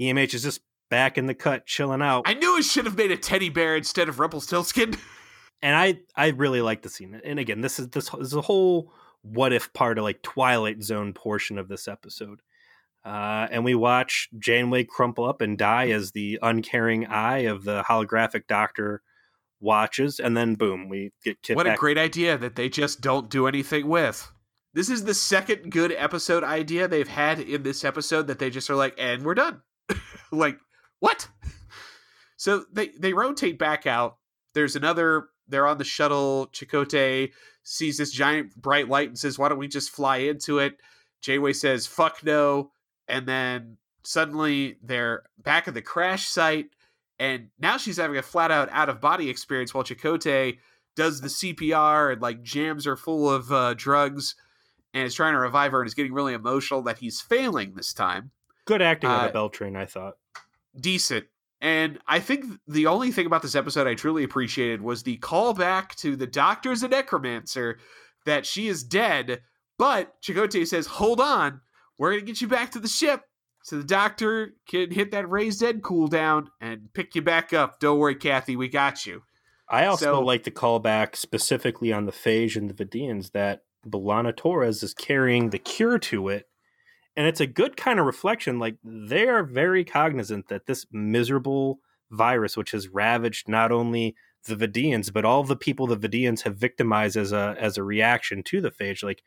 [0.00, 2.24] EMH is just back in the cut, chilling out.
[2.26, 4.96] I knew I should have made a teddy bear instead of Rumpelstiltskin.
[5.62, 7.20] and I I really like the scene.
[7.24, 11.12] And again, this is this is a whole what if part of like Twilight Zone
[11.12, 12.40] portion of this episode.
[13.04, 17.82] Uh, and we watch Janeway crumple up and die as the uncaring eye of the
[17.82, 19.02] holographic doctor
[19.60, 23.30] watches, and then boom, we get Kit what a great idea that they just don't
[23.30, 24.30] do anything with.
[24.74, 28.70] This is the second good episode idea they've had in this episode that they just
[28.70, 29.62] are like, and we're done.
[30.32, 30.58] like,
[31.00, 31.28] what?
[32.40, 34.18] So they they rotate back out.
[34.54, 35.30] There's another.
[35.48, 36.48] They're on the shuttle.
[36.52, 37.32] Chakotay
[37.64, 40.76] sees this giant bright light and says, "Why don't we just fly into it?"
[41.20, 42.70] Janeway says, "Fuck no,"
[43.08, 46.66] and then suddenly they're back at the crash site,
[47.18, 50.58] and now she's having a flat out out of body experience while Chakotay
[50.96, 54.34] does the CPR and like jams her full of uh, drugs
[54.94, 57.92] and is trying to revive her and is getting really emotional that he's failing this
[57.92, 58.30] time.
[58.64, 60.14] Good acting on Uh, the Beltran, I thought.
[60.78, 61.26] Decent.
[61.60, 65.94] And I think the only thing about this episode I truly appreciated was the callback
[65.96, 67.78] to the doctor's a necromancer
[68.26, 69.42] that she is dead,
[69.76, 71.60] but Chakotay says, Hold on,
[71.98, 73.22] we're going to get you back to the ship.
[73.62, 77.80] So the doctor can hit that raised dead cooldown and pick you back up.
[77.80, 79.22] Don't worry, Kathy, we got you.
[79.68, 84.34] I also so- like the callback specifically on the Phage and the Vidians that B'Elanna
[84.34, 86.48] Torres is carrying the cure to it.
[87.16, 88.58] And it's a good kind of reflection.
[88.58, 91.80] Like they are very cognizant that this miserable
[92.10, 94.14] virus, which has ravaged not only
[94.46, 98.42] the Vidians, but all the people the Vidians have victimized as a as a reaction
[98.44, 99.22] to the phage, like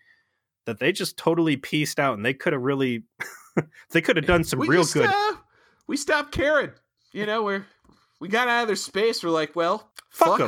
[0.66, 3.04] that they just totally pieced out and they could have really
[3.92, 5.10] they could have done some we real just, good.
[5.10, 5.34] uh,
[5.88, 6.72] we stopped caring.
[7.14, 7.66] You know, we're
[8.20, 9.24] we got out of their space.
[9.24, 10.48] We're like, well, Fuck fuck 'em.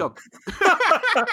[1.16, 1.26] them.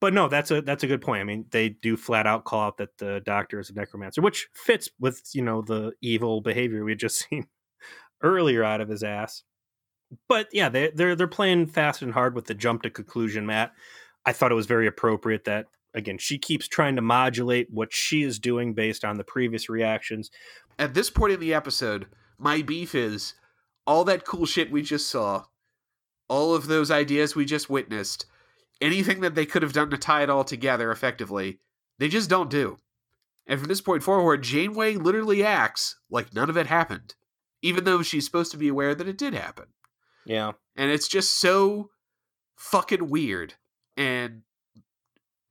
[0.00, 1.20] But no, that's a that's a good point.
[1.20, 4.48] I mean, they do flat out call out that the doctor is a necromancer, which
[4.54, 7.46] fits with you know the evil behavior we had just seen
[8.22, 9.42] earlier out of his ass.
[10.26, 13.72] But yeah, they they're they're playing fast and hard with the jump to conclusion, Matt.
[14.24, 18.22] I thought it was very appropriate that again she keeps trying to modulate what she
[18.22, 20.30] is doing based on the previous reactions.
[20.78, 22.06] At this point in the episode,
[22.38, 23.34] my beef is
[23.86, 25.44] all that cool shit we just saw,
[26.28, 28.26] all of those ideas we just witnessed,
[28.80, 31.58] anything that they could have done to tie it all together effectively,
[31.98, 32.78] they just don't do.
[33.46, 37.14] And from this point forward, Janeway literally acts like none of it happened,
[37.62, 39.66] even though she's supposed to be aware that it did happen.
[40.24, 41.90] Yeah, and it's just so
[42.56, 43.54] fucking weird
[44.00, 44.40] and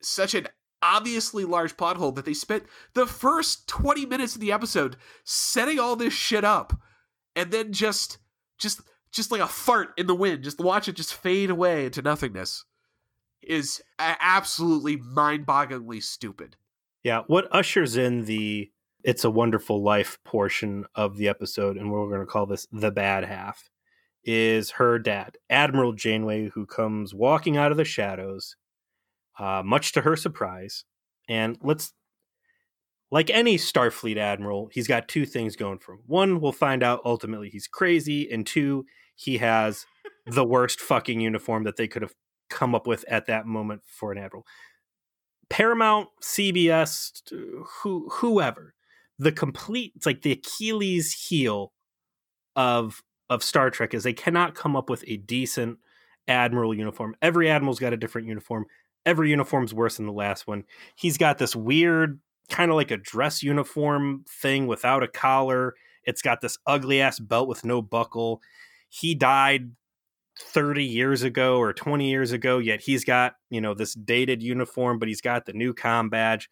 [0.02, 0.48] such an
[0.82, 5.78] obviously large plot hole that they spent the first 20 minutes of the episode setting
[5.78, 6.72] all this shit up
[7.36, 8.18] and then just
[8.58, 8.80] just
[9.12, 12.64] just like a fart in the wind just watch it just fade away into nothingness
[13.42, 16.56] is absolutely mind-bogglingly stupid.
[17.04, 18.70] Yeah what ushers in the
[19.04, 22.90] it's a wonderful life portion of the episode and we're going to call this the
[22.90, 23.70] bad half
[24.24, 28.56] is her dad admiral janeway who comes walking out of the shadows
[29.38, 30.84] uh, much to her surprise.
[31.28, 31.92] And let's,
[33.10, 36.00] like any Starfleet admiral, he's got two things going for him.
[36.06, 38.84] One, we'll find out ultimately he's crazy, and two,
[39.16, 39.86] he has
[40.26, 42.14] the worst fucking uniform that they could have
[42.50, 44.44] come up with at that moment for an admiral.
[45.48, 47.22] Paramount, CBS,
[47.82, 48.74] who whoever,
[49.18, 51.72] the complete it's like the Achilles heel
[52.54, 55.78] of of Star Trek is they cannot come up with a decent
[56.28, 57.16] admiral uniform.
[57.22, 58.66] Every admiral's got a different uniform
[59.06, 60.64] every uniform's worse than the last one.
[60.94, 65.74] He's got this weird kind of like a dress uniform thing without a collar.
[66.04, 68.40] It's got this ugly ass belt with no buckle.
[68.88, 69.70] He died
[70.38, 74.98] 30 years ago or 20 years ago, yet he's got, you know, this dated uniform,
[74.98, 76.48] but he's got the new com badge.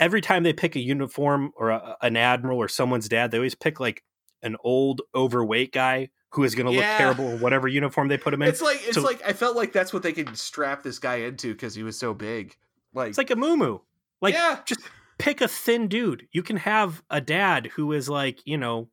[0.00, 3.54] Every time they pick a uniform or a, an admiral or someone's dad, they always
[3.54, 4.02] pick like
[4.42, 6.78] an old overweight guy who is going to yeah.
[6.78, 8.48] look terrible in whatever uniform they put him in.
[8.48, 11.16] It's like it's so, like I felt like that's what they could strap this guy
[11.16, 12.56] into because he was so big.
[12.94, 13.78] Like it's like a moo
[14.20, 14.60] Like yeah.
[14.64, 14.80] just
[15.18, 16.26] pick a thin dude.
[16.32, 18.88] You can have a dad who is like you know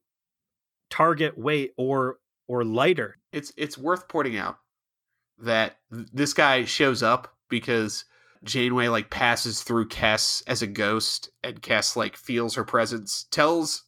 [0.90, 3.18] target weight or or lighter.
[3.32, 4.58] It's it's worth pointing out
[5.40, 8.06] that this guy shows up because
[8.44, 13.84] Janeway like passes through Kes as a ghost, and Kes like feels her presence, tells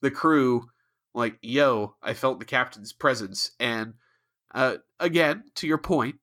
[0.00, 0.66] the crew
[1.16, 3.52] like, yo, I felt the captain's presence.
[3.58, 3.94] And
[4.54, 6.16] uh, again, to your point,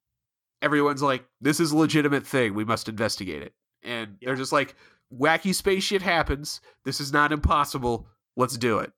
[0.62, 2.54] everyone's like, this is a legitimate thing.
[2.54, 3.54] We must investigate it.
[3.84, 4.28] And yeah.
[4.28, 4.76] they're just like,
[5.12, 6.62] wacky space shit happens.
[6.86, 8.08] This is not impossible.
[8.38, 8.94] Let's do it.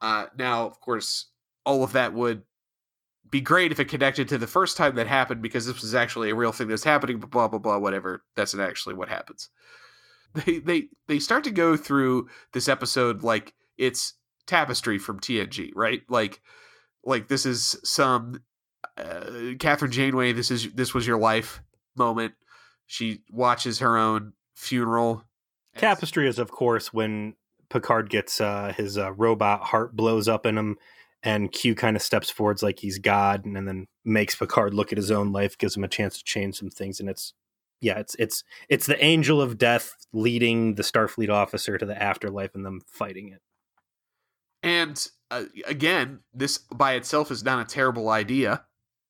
[0.00, 1.26] Uh, now, of course,
[1.66, 2.42] all of that would
[3.30, 6.30] be great if it connected to the first time that happened because this was actually
[6.30, 8.24] a real thing that's happening, but blah, blah, blah, whatever.
[8.36, 9.50] That's not actually what happens.
[10.46, 14.14] They, they, they start to go through this episode like it's
[14.46, 16.02] tapestry from TNG, right?
[16.08, 16.40] Like,
[17.04, 18.42] like this is some
[18.96, 20.32] uh, Kathryn Janeway.
[20.32, 21.62] This is this was your life
[21.96, 22.34] moment.
[22.86, 25.24] She watches her own funeral.
[25.76, 27.34] Tapestry is, of course, when
[27.68, 30.76] Picard gets uh, his uh, robot heart blows up in him,
[31.22, 34.92] and Q kind of steps forwards like he's God, and, and then makes Picard look
[34.92, 37.32] at his own life, gives him a chance to change some things, and it's
[37.80, 42.54] yeah, it's it's it's the angel of death leading the Starfleet officer to the afterlife
[42.54, 43.42] and them fighting it.
[44.64, 48.64] And uh, again, this by itself is not a terrible idea,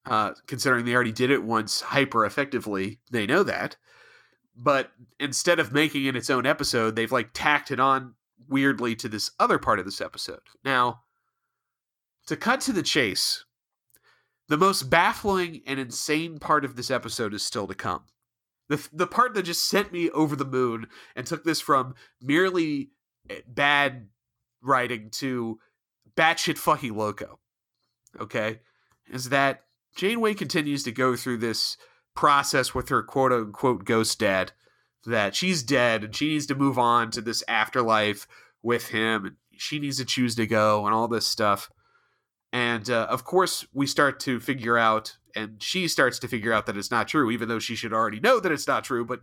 [0.05, 2.99] uh, considering they already did it once hyper effectively.
[3.11, 3.77] They know that.
[4.57, 8.14] But instead of making it its own episode, they've like tacked it on
[8.49, 10.43] weirdly to this other part of this episode.
[10.64, 11.03] Now,
[12.27, 13.45] to cut to the chase,
[14.49, 18.05] the most baffling and insane part of this episode is still to come.
[18.69, 22.90] The, the part that just sent me over the moon and took this from merely
[23.29, 24.09] eh, bad
[24.64, 25.59] writing to
[26.16, 27.38] batshit fucking loco.
[28.20, 28.61] Okay,
[29.11, 29.64] is that
[29.96, 31.77] Janeway continues to go through this
[32.14, 34.53] process with her quote unquote ghost dad
[35.05, 38.27] that she's dead and she needs to move on to this afterlife
[38.62, 41.70] with him and she needs to choose to go and all this stuff.
[42.53, 46.66] And uh, of course, we start to figure out, and she starts to figure out
[46.66, 49.05] that it's not true, even though she should already know that it's not true.
[49.05, 49.22] But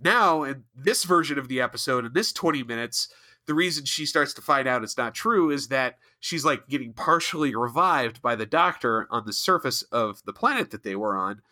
[0.00, 3.12] now, in this version of the episode, in this 20 minutes,
[3.50, 6.92] the reason she starts to find out it's not true is that she's like getting
[6.92, 11.42] partially revived by the doctor on the surface of the planet that they were on.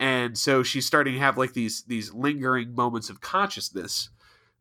[0.00, 4.10] And so she's starting to have like these these lingering moments of consciousness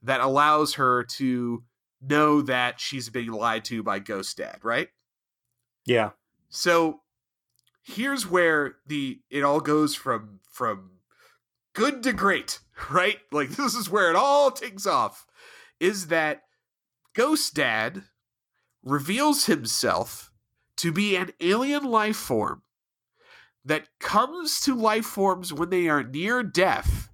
[0.04, 1.64] that allows her to
[2.08, 4.90] know that she's being lied to by ghost dad right?
[5.88, 6.12] Yeah.
[6.50, 7.00] So
[7.82, 10.92] here's where the it all goes from from
[11.74, 12.60] good to great
[12.92, 13.18] right?
[13.32, 15.26] Like this is where it all takes off
[15.80, 16.44] is that
[17.16, 18.04] Ghost Dad
[18.84, 20.32] reveals himself
[20.78, 22.62] to be an alien life form
[23.64, 27.10] that comes to life forms when they are near death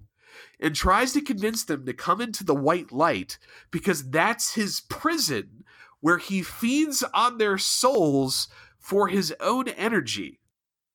[0.60, 3.38] and tries to convince them to come into the white light
[3.70, 5.64] because that's his prison
[6.00, 8.48] where he feeds on their souls
[8.78, 10.40] for his own energy.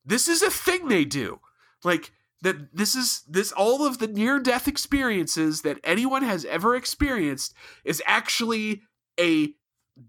[0.05, 1.39] This is a thing they do.
[1.83, 6.75] Like that this is this all of the near death experiences that anyone has ever
[6.75, 7.53] experienced
[7.83, 8.83] is actually
[9.19, 9.53] a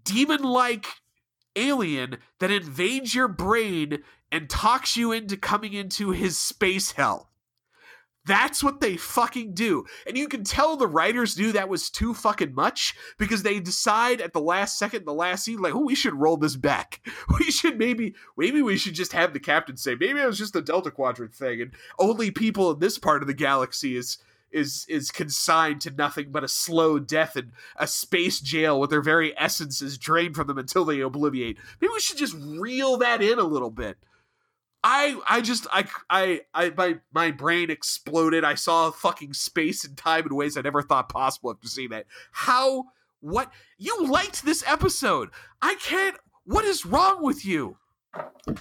[0.03, 0.85] demon like
[1.55, 7.29] alien that invades your brain and talks you into coming into his space hell.
[8.25, 9.85] That's what they fucking do.
[10.05, 14.21] And you can tell the writers knew that was too fucking much because they decide
[14.21, 17.01] at the last second, the last scene, like, oh, we should roll this back.
[17.39, 20.55] We should maybe, maybe we should just have the captain say, maybe it was just
[20.55, 24.17] a Delta Quadrant thing, and only people in this part of the galaxy is
[24.51, 29.01] is is consigned to nothing but a slow death and a space jail with their
[29.01, 31.57] very essences drained from them until they obliviate.
[31.79, 33.97] Maybe we should just reel that in a little bit.
[34.83, 38.43] I I just I I I my my brain exploded.
[38.43, 42.05] I saw fucking space and time in ways I never thought possible after seeing that.
[42.31, 42.85] How
[43.19, 45.29] what you liked this episode?
[45.61, 46.15] I can't.
[46.45, 47.77] What is wrong with you?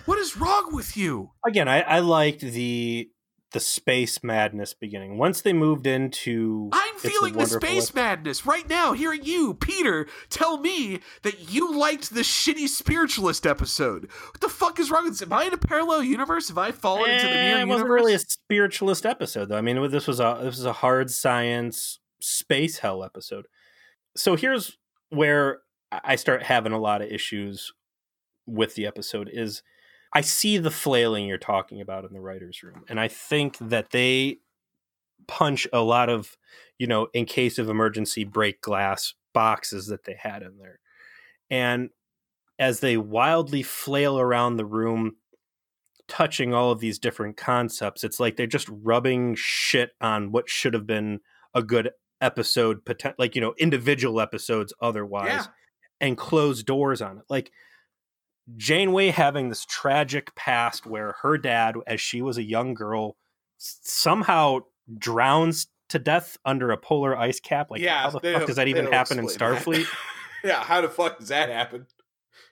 [0.05, 1.31] What is wrong with you?
[1.47, 3.11] Again, I, I liked the
[3.53, 5.17] the space madness beginning.
[5.17, 10.59] Once they moved into I'm feeling the space madness right now, hearing you, Peter, tell
[10.59, 14.11] me that you liked the shitty spiritualist episode.
[14.27, 15.23] What the fuck is wrong with this?
[15.23, 16.49] Am I in a parallel universe?
[16.49, 18.01] Have I fallen eh, into the mirror universe It wasn't universe?
[18.03, 19.57] really a spiritualist episode though.
[19.57, 23.47] I mean, this was a this was a hard science space hell episode.
[24.17, 24.77] So here's
[25.09, 27.73] where I start having a lot of issues
[28.47, 29.63] with the episode is
[30.13, 32.85] I see the flailing you're talking about in the writer's room.
[32.89, 34.39] And I think that they
[35.27, 36.37] punch a lot of,
[36.79, 40.81] you know, in case of emergency, break glass boxes that they had in there.
[41.51, 41.91] And
[42.59, 45.17] as they wildly flail around the room,
[46.09, 50.75] touching all of these different concepts, it's like they're just rubbing shit on what should
[50.75, 51.21] have been
[51.55, 51.91] a good
[52.21, 52.81] episode,
[53.19, 55.47] like, you know, individual episodes otherwise, yeah.
[56.01, 57.25] and close doors on it.
[57.29, 57.53] Like,
[58.57, 63.17] Janeway having this tragic past where her dad, as she was a young girl,
[63.59, 64.61] somehow
[64.99, 67.71] drowns to death under a polar ice cap.
[67.71, 69.87] Like, yeah, how the fuck does that even happen in Starfleet?
[70.45, 71.87] yeah, how the fuck does that happen?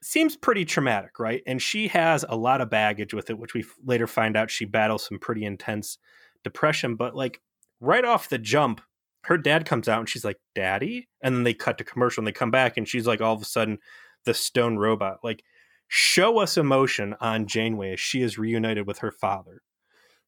[0.02, 1.42] Seems pretty traumatic, right?
[1.46, 4.64] And she has a lot of baggage with it, which we later find out she
[4.64, 5.98] battles some pretty intense
[6.44, 6.96] depression.
[6.96, 7.40] But like
[7.80, 8.80] right off the jump,
[9.24, 12.26] her dad comes out and she's like, "Daddy," and then they cut to commercial and
[12.28, 13.78] they come back and she's like, all of a sudden,
[14.24, 15.18] the stone robot.
[15.24, 15.42] Like
[15.88, 19.62] Show us emotion on Janeway as she is reunited with her father.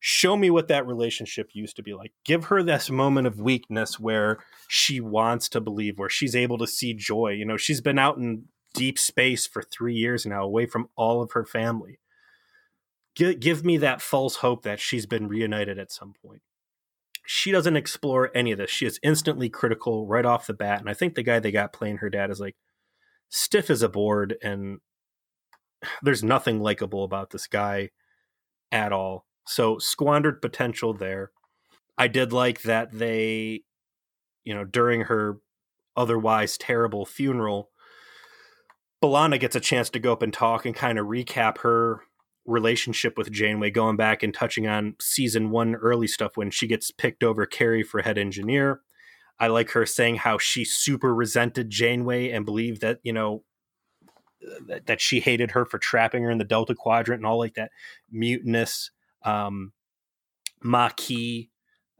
[0.01, 2.13] Show me what that relationship used to be like.
[2.25, 4.39] Give her this moment of weakness where
[4.69, 7.31] she wants to believe, where she's able to see joy.
[7.31, 8.45] You know, she's been out in
[8.75, 11.99] deep space for three years now, away from all of her family.
[13.17, 16.43] Give, give me that false hope that she's been reunited at some point
[17.31, 18.71] she doesn't explore any of this.
[18.71, 20.81] She is instantly critical right off the bat.
[20.81, 22.57] And I think the guy they got playing her dad is like
[23.29, 24.79] stiff as a board and
[26.03, 27.91] there's nothing likable about this guy
[28.73, 29.27] at all.
[29.47, 31.31] So squandered potential there.
[31.97, 33.63] I did like that they,
[34.45, 35.39] you know, during her
[35.97, 37.71] otherwise terrible funeral,
[39.03, 42.03] B'Elanna gets a chance to go up and talk and kind of recap her
[42.47, 46.91] relationship with Janeway, going back and touching on season one early stuff when she gets
[46.91, 48.81] picked over Carey for head engineer.
[49.39, 53.45] I like her saying how she super resented Janeway and believed that, you know,
[54.67, 57.55] that, that she hated her for trapping her in the Delta Quadrant and all like
[57.55, 57.71] that
[58.11, 58.91] mutinous
[59.25, 59.73] um,
[60.63, 61.49] Maquis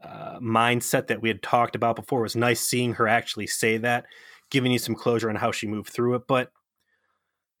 [0.03, 2.19] uh, mindset that we had talked about before.
[2.19, 4.05] It was nice seeing her actually say that,
[4.49, 6.23] giving you some closure on how she moved through it.
[6.27, 6.51] But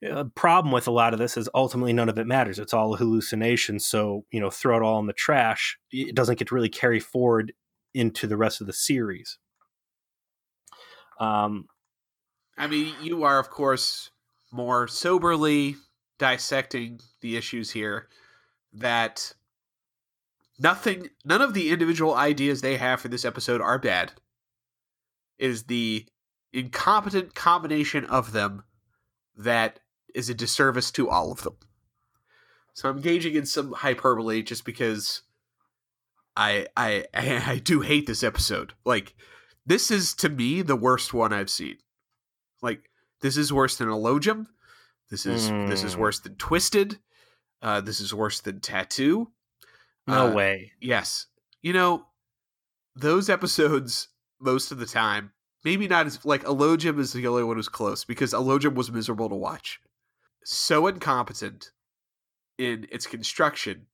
[0.01, 2.57] a uh, problem with a lot of this is ultimately none of it matters.
[2.57, 3.79] It's all hallucination.
[3.81, 5.77] So, you know, throw it all in the trash.
[5.91, 7.51] It doesn't get to really carry forward
[7.93, 9.37] into the rest of the series.
[11.19, 11.65] Um,
[12.57, 14.11] I mean, you are, of course,
[14.51, 15.75] more soberly
[16.17, 18.07] dissecting the issues here
[18.73, 19.33] that
[20.59, 24.11] nothing none of the individual ideas they have for this episode are bad.
[25.37, 26.05] It is the
[26.51, 28.63] incompetent combination of them
[29.37, 29.79] that
[30.13, 31.55] is a disservice to all of them.
[32.73, 35.21] So i'm engaging in some hyperbole just because
[36.35, 38.73] i i i, do hate this episode.
[38.85, 39.15] Like
[39.65, 41.77] this is to me the worst one i've seen.
[42.61, 42.88] Like
[43.21, 44.47] this is worse than Elogium.
[45.09, 45.69] This is mm.
[45.69, 46.01] this is hmm.
[46.01, 46.99] worse than Twisted.
[47.61, 49.31] Uh, this is worse than Tattoo.
[50.07, 50.71] No uh, way.
[50.79, 51.27] Yes.
[51.61, 52.05] You know,
[52.95, 54.07] those episodes
[54.39, 55.31] most of the time,
[55.65, 59.29] maybe not as like Elogium is the only one who's close because Elogium was miserable
[59.29, 59.79] to watch.
[60.43, 61.71] So incompetent
[62.57, 63.87] in its construction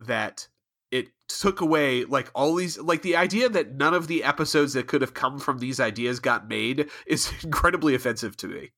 [0.00, 0.48] that
[0.90, 4.86] it took away like all these like the idea that none of the episodes that
[4.86, 8.72] could have come from these ideas got made is incredibly offensive to me.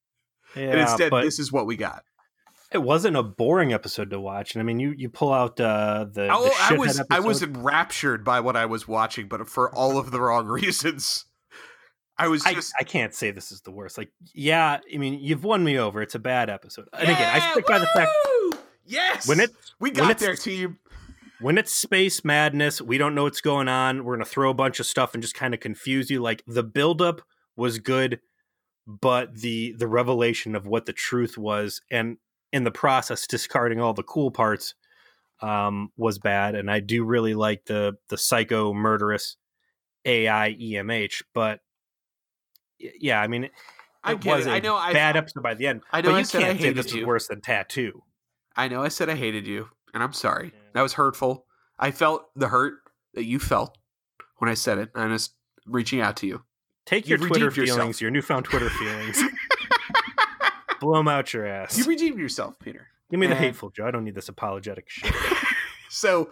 [0.57, 2.05] Yeah, and instead this is what we got.
[2.71, 4.55] It wasn't a boring episode to watch.
[4.55, 7.07] And I mean you you pull out uh the, oh, the I was episode.
[7.11, 11.25] I was enraptured by what I was watching, but for all of the wrong reasons.
[12.21, 13.97] I was just I, I, can't say this is the worst.
[13.97, 16.03] Like, yeah, I mean, you've won me over.
[16.03, 16.89] It's a bad episode.
[16.93, 17.75] And yeah, again, I stick woo!
[17.75, 18.11] by the fact
[18.89, 19.29] Yes.
[19.29, 20.79] When it we got there, team
[21.41, 24.05] when it's space madness, we don't know what's going on.
[24.05, 26.21] We're gonna throw a bunch of stuff and just kind of confuse you.
[26.21, 27.23] Like the buildup
[27.57, 28.21] was good,
[28.87, 32.17] but the the revelation of what the truth was, and
[32.53, 34.75] in the process discarding all the cool parts,
[35.41, 36.55] um, was bad.
[36.55, 39.37] And I do really like the the psycho murderous
[40.05, 41.61] AI EMH, but
[42.79, 43.53] yeah, I mean, it,
[44.05, 44.51] I it was it.
[44.51, 44.77] I know.
[44.77, 45.83] I bad episode by the end.
[45.93, 47.07] I know but you said I can't say hated this is you.
[47.07, 48.03] worse than Tattoo.
[48.57, 48.83] I know.
[48.83, 50.53] I said I hated you, and I'm sorry.
[50.55, 50.68] Yeah.
[50.79, 51.45] That was hurtful.
[51.77, 52.75] I felt the hurt
[53.15, 53.77] that you felt
[54.37, 54.91] when I said it.
[54.95, 55.35] I'm just
[55.67, 56.45] reaching out to you.
[56.87, 57.79] Take your You've Twitter redeemed yourself.
[57.81, 59.21] feelings, your newfound Twitter feelings,
[60.81, 61.77] blow them out your ass.
[61.77, 62.87] You redeemed yourself, Peter.
[63.11, 63.89] Give me the hateful Joe.
[63.89, 65.13] I don't need this apologetic shit.
[65.91, 66.31] so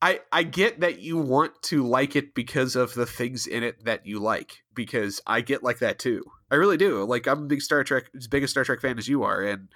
[0.00, 3.84] I I get that you want to like it because of the things in it
[3.84, 6.24] that you like because I get like that too.
[6.50, 7.04] I really do.
[7.04, 9.42] Like I'm a big Star Trek as big a Star Trek fan as you are
[9.42, 9.68] and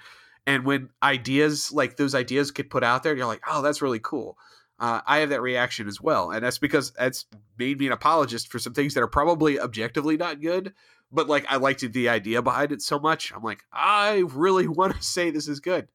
[0.46, 4.00] and when ideas like those ideas get put out there you're like, "Oh, that's really
[4.00, 4.36] cool."
[4.78, 7.26] Uh, I have that reaction as well, and that's because that's
[7.58, 10.72] made me an apologist for some things that are probably objectively not good,
[11.12, 13.32] but like I liked the idea behind it so much.
[13.34, 15.88] I'm like, I really want to say this is good.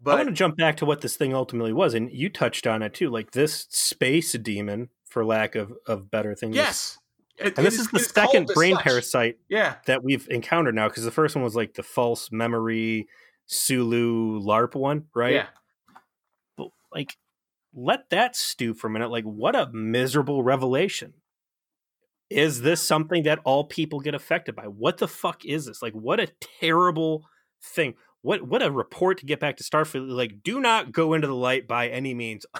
[0.00, 2.66] But I want to jump back to what this thing ultimately was, and you touched
[2.66, 3.10] on it too.
[3.10, 6.56] Like this space demon, for lack of of better things.
[6.56, 6.98] yes,
[7.36, 8.84] It- And this is the second brain such.
[8.84, 13.06] parasite Yeah, that we've encountered now, because the first one was like the false memory
[13.46, 15.34] Sulu LARP one, right?
[15.34, 15.46] yeah.
[16.56, 17.16] But like,
[17.74, 19.10] let that stew for a minute.
[19.10, 21.14] Like, what a miserable revelation.
[22.30, 24.64] Is this something that all people get affected by?
[24.64, 25.82] What the fuck is this?
[25.82, 26.28] Like, what a
[26.60, 27.26] terrible
[27.62, 27.94] thing.
[28.22, 30.08] What what a report to get back to Starfleet.
[30.08, 32.46] Like, do not go into the light by any means.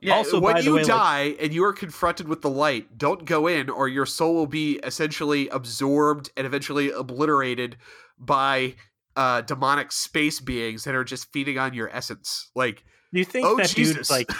[0.00, 3.24] Yeah, also, when you way, like- die and you are confronted with the light, don't
[3.24, 7.76] go in, or your soul will be essentially absorbed and eventually obliterated
[8.16, 8.76] by
[9.16, 12.50] uh, demonic space beings that are just feeding on your essence.
[12.54, 13.96] Like, Do you think oh that Jesus!
[13.96, 14.30] dude's like?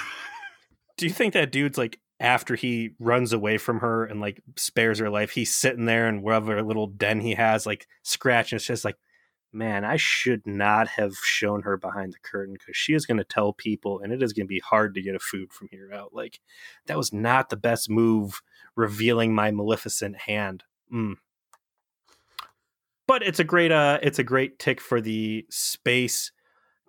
[0.96, 5.00] Do you think that dude's like after he runs away from her and like spares
[5.00, 8.84] her life, he's sitting there in whatever little den he has, like scratching It's just
[8.84, 8.96] like,
[9.52, 13.24] man, I should not have shown her behind the curtain because she is going to
[13.24, 15.90] tell people, and it is going to be hard to get a food from here
[15.92, 16.14] out.
[16.14, 16.40] Like,
[16.86, 18.40] that was not the best move,
[18.76, 20.64] revealing my maleficent hand.
[20.92, 21.16] Mm.
[23.06, 26.32] But it's a great, uh, it's a great tick for the space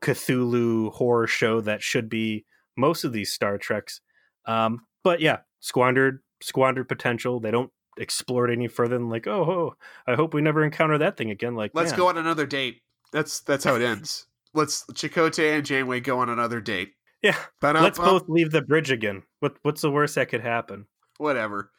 [0.01, 2.45] Cthulhu horror show that should be
[2.77, 4.01] most of these Star Treks.
[4.45, 7.39] Um, but yeah, squandered squandered potential.
[7.39, 10.97] They don't explore it any further than like, oh, oh I hope we never encounter
[10.97, 11.55] that thing again.
[11.55, 12.81] Like, let's man, go on another date.
[13.11, 14.27] That's that's how it ends.
[14.53, 16.91] Let's Chakotay and Janeway go on another date.
[17.23, 19.23] Yeah, But let's both leave the bridge again.
[19.39, 20.87] What what's the worst that could happen?
[21.17, 21.71] whatever.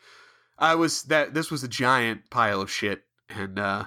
[0.59, 3.85] I was that this was a giant pile of shit, and uh,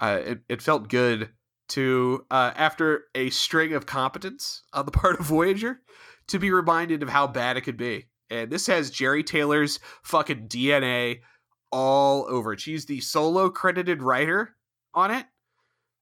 [0.00, 1.30] uh it, it felt good
[1.68, 5.80] to uh after a string of competence on the part of Voyager
[6.28, 8.06] to be reminded of how bad it could be.
[8.30, 11.20] And this has Jeri Taylor's fucking DNA
[11.72, 12.60] all over it.
[12.60, 14.56] She's the solo credited writer
[14.94, 15.26] on it,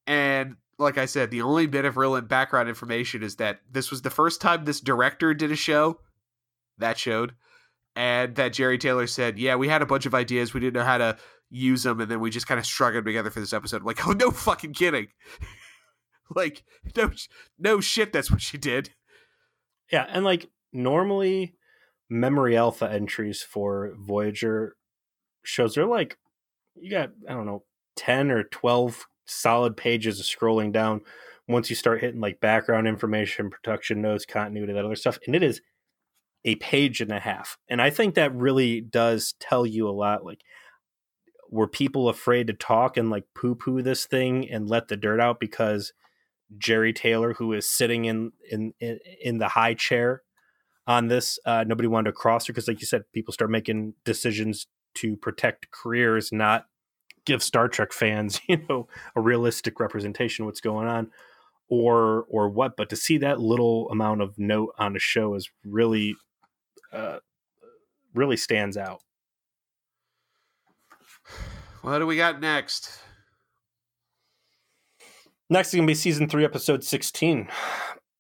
[0.06, 4.02] and like I said, the only bit of real background information is that this was
[4.02, 6.00] the first time this director did a show.
[6.78, 7.34] That showed
[7.98, 10.84] and that Jerry Taylor said, "Yeah, we had a bunch of ideas, we didn't know
[10.84, 11.16] how to
[11.50, 13.86] use them, and then we just kind of strung them together for this episode." I'm
[13.86, 15.08] like, oh no, fucking kidding!
[16.34, 16.64] like,
[16.96, 17.10] no,
[17.58, 18.90] no shit, that's what she did.
[19.90, 21.54] Yeah, and like normally,
[22.10, 24.76] memory alpha entries for Voyager
[25.42, 26.18] shows are like
[26.74, 27.64] you got I don't know
[27.96, 31.02] ten or twelve solid pages of scrolling down.
[31.46, 35.42] Once you start hitting like background information, production notes, continuity, that other stuff, and it
[35.42, 35.62] is
[36.44, 37.58] a page and a half.
[37.68, 40.24] And I think that really does tell you a lot.
[40.24, 40.42] Like,
[41.50, 45.20] were people afraid to talk and like poo poo this thing and let the dirt
[45.20, 45.92] out because
[46.56, 50.22] Jeri Taylor, who is sitting in in in, the high chair
[50.86, 53.94] on this, uh, nobody wanted to cross her because, like you said, people start making
[54.04, 56.66] decisions to protect careers, not
[57.26, 61.10] give Star Trek fans, you know, a realistic representation of what's going on,
[61.68, 62.76] or or what.
[62.76, 66.16] But to see that little amount of note on a show is really,
[66.92, 67.18] uh,
[68.14, 69.02] really stands out.
[71.82, 72.90] What do we got next?
[75.50, 77.48] Next is going to be season three, episode 16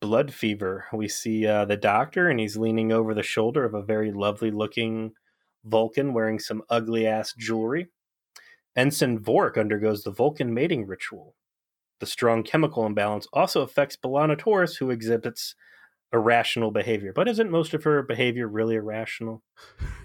[0.00, 0.86] Blood Fever.
[0.92, 4.50] We see uh, the doctor, and he's leaning over the shoulder of a very lovely
[4.50, 5.12] looking
[5.64, 7.88] Vulcan wearing some ugly ass jewelry.
[8.76, 11.34] Ensign Vorik undergoes the Vulcan mating ritual.
[12.00, 15.54] The strong chemical imbalance also affects B'Elanna Torres, who exhibits
[16.12, 17.12] irrational behavior.
[17.12, 19.42] But isn't most of her behavior really irrational?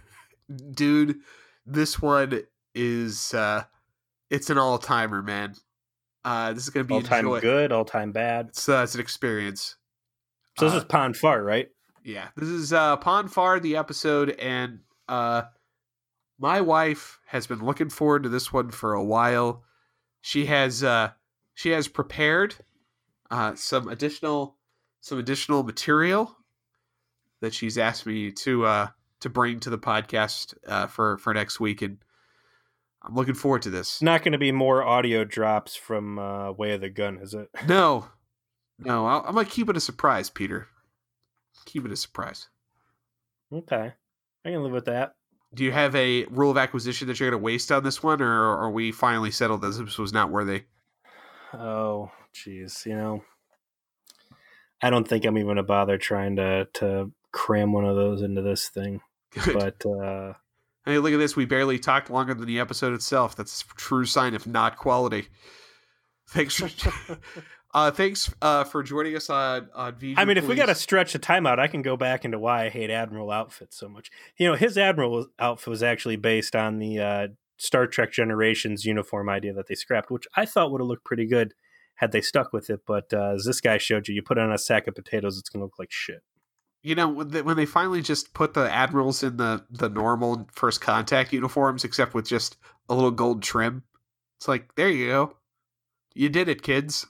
[0.74, 1.20] Dude,
[1.66, 2.42] this one
[2.76, 3.64] is uh
[4.30, 5.56] it's an all timer, man.
[6.26, 8.48] Uh this is gonna be All time good, all time bad.
[8.50, 9.76] It's, uh, it's an experience.
[10.60, 11.70] So this Uh, is Pon farr, right?
[12.04, 15.44] Yeah, this is uh, Pon farr the episode, and uh,
[16.38, 19.64] my wife has been looking forward to this one for a while.
[20.22, 21.12] She has uh,
[21.54, 22.56] she has prepared
[23.32, 24.58] uh, some additional
[25.00, 26.36] some additional material
[27.42, 28.88] that she's asked me to uh,
[29.22, 31.98] to bring to the podcast uh, for for next week, and
[33.06, 33.96] I'm looking forward to this.
[33.96, 37.34] It's not going to be more audio drops from uh, Way of the Gun, is
[37.34, 37.50] it?
[37.68, 38.08] No,
[38.80, 40.68] no, I'll, I'm gonna keep it a surprise, Peter.
[41.66, 42.50] Keep it a surprise.
[43.52, 43.94] Okay,
[44.46, 45.16] I can live with that.
[45.54, 48.58] Do you have a rule of acquisition that you're gonna waste on this one, or
[48.58, 50.64] are we finally settled that this was not worthy?
[51.54, 53.24] Oh, jeez, you know,
[54.82, 58.42] I don't think I'm even gonna bother trying to to cram one of those into
[58.42, 59.02] this thing.
[59.32, 59.54] Good.
[59.54, 60.34] But uh,
[60.86, 61.36] Hey, look at this.
[61.36, 63.36] We barely talked longer than the episode itself.
[63.36, 65.28] That's a true sign of not quality.
[66.30, 66.70] Thanks for
[67.74, 70.76] uh thanks uh for joining us on on VG I mean, if we got to
[70.76, 74.10] stretch the timeout, I can go back into why I hate Admiral outfits so much.
[74.38, 77.28] You know, his Admiral outfit was actually based on the uh,
[77.58, 81.28] Star Trek Generations uniform idea that they scrapped, which I thought would have looked pretty
[81.28, 81.54] good
[81.96, 82.82] had they stuck with it.
[82.88, 85.38] But uh, as this guy showed you, you put it on a sack of potatoes,
[85.38, 86.24] it's going to look like shit.
[86.84, 90.48] You know when they, when they finally just put the admirals in the the normal
[90.52, 92.58] first contact uniforms except with just
[92.90, 93.84] a little gold trim
[94.38, 95.38] it's like there you go
[96.14, 97.08] you did it kids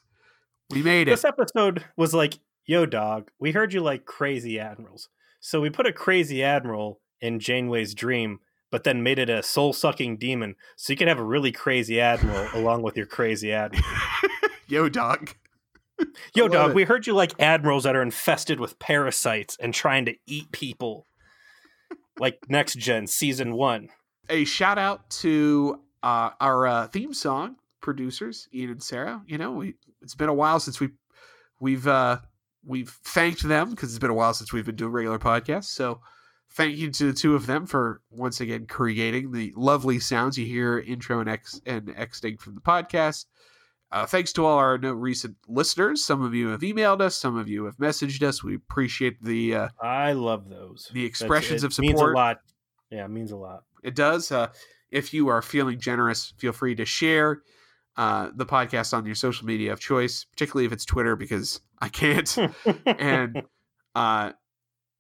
[0.74, 5.10] we made it This episode was like, yo, dog, we heard you like crazy admirals.
[5.40, 8.40] So we put a crazy admiral in Janeway's dream,
[8.72, 10.56] but then made it a soul sucking demon.
[10.76, 13.86] So you can have a really crazy admiral along with your crazy admiral.
[14.68, 15.36] yo dog
[16.36, 16.76] Yo, dog, it.
[16.76, 21.06] we heard you like admirals that are infested with parasites and trying to eat people.
[22.20, 23.90] Like Next Gen Season 1.
[24.30, 29.52] a shout out to uh, our uh, theme song producers ian and sarah you know
[29.52, 30.88] we it's been a while since we
[31.60, 32.18] we've uh
[32.66, 36.00] we've thanked them because it's been a while since we've been doing regular podcasts so
[36.54, 40.46] thank you to the two of them for once again creating the lovely sounds you
[40.46, 43.26] hear intro and ex and exiting from the podcast
[43.94, 47.48] uh, thanks to all our recent listeners some of you have emailed us some of
[47.48, 50.90] you have messaged us we appreciate the uh, I love those.
[50.94, 52.38] the That's- expressions it of means a support lot.
[52.92, 53.64] Yeah, it means a lot.
[53.84, 54.32] it does.
[54.32, 54.48] Uh,
[54.92, 57.42] if you are feeling generous, feel free to share
[57.98, 61.90] uh, the podcast on your social media of choice, particularly if it's Twitter, because I
[61.90, 62.38] can't.
[62.86, 63.42] and
[63.96, 64.32] uh,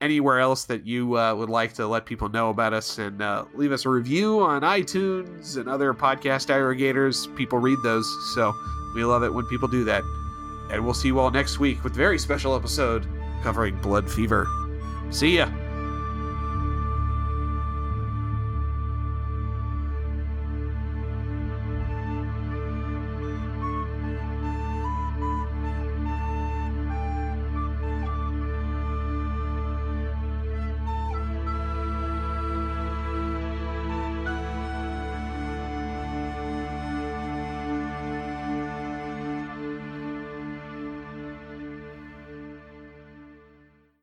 [0.02, 3.46] anywhere else that you uh, would like to let people know about us and uh,
[3.54, 7.34] leave us a review on iTunes and other podcast aggregators.
[7.36, 8.54] People read those, so
[8.94, 10.04] we love it when people do that.
[10.70, 13.08] And we'll see you all next week with a very special episode
[13.44, 14.48] covering blood fever.
[15.12, 15.50] See ya.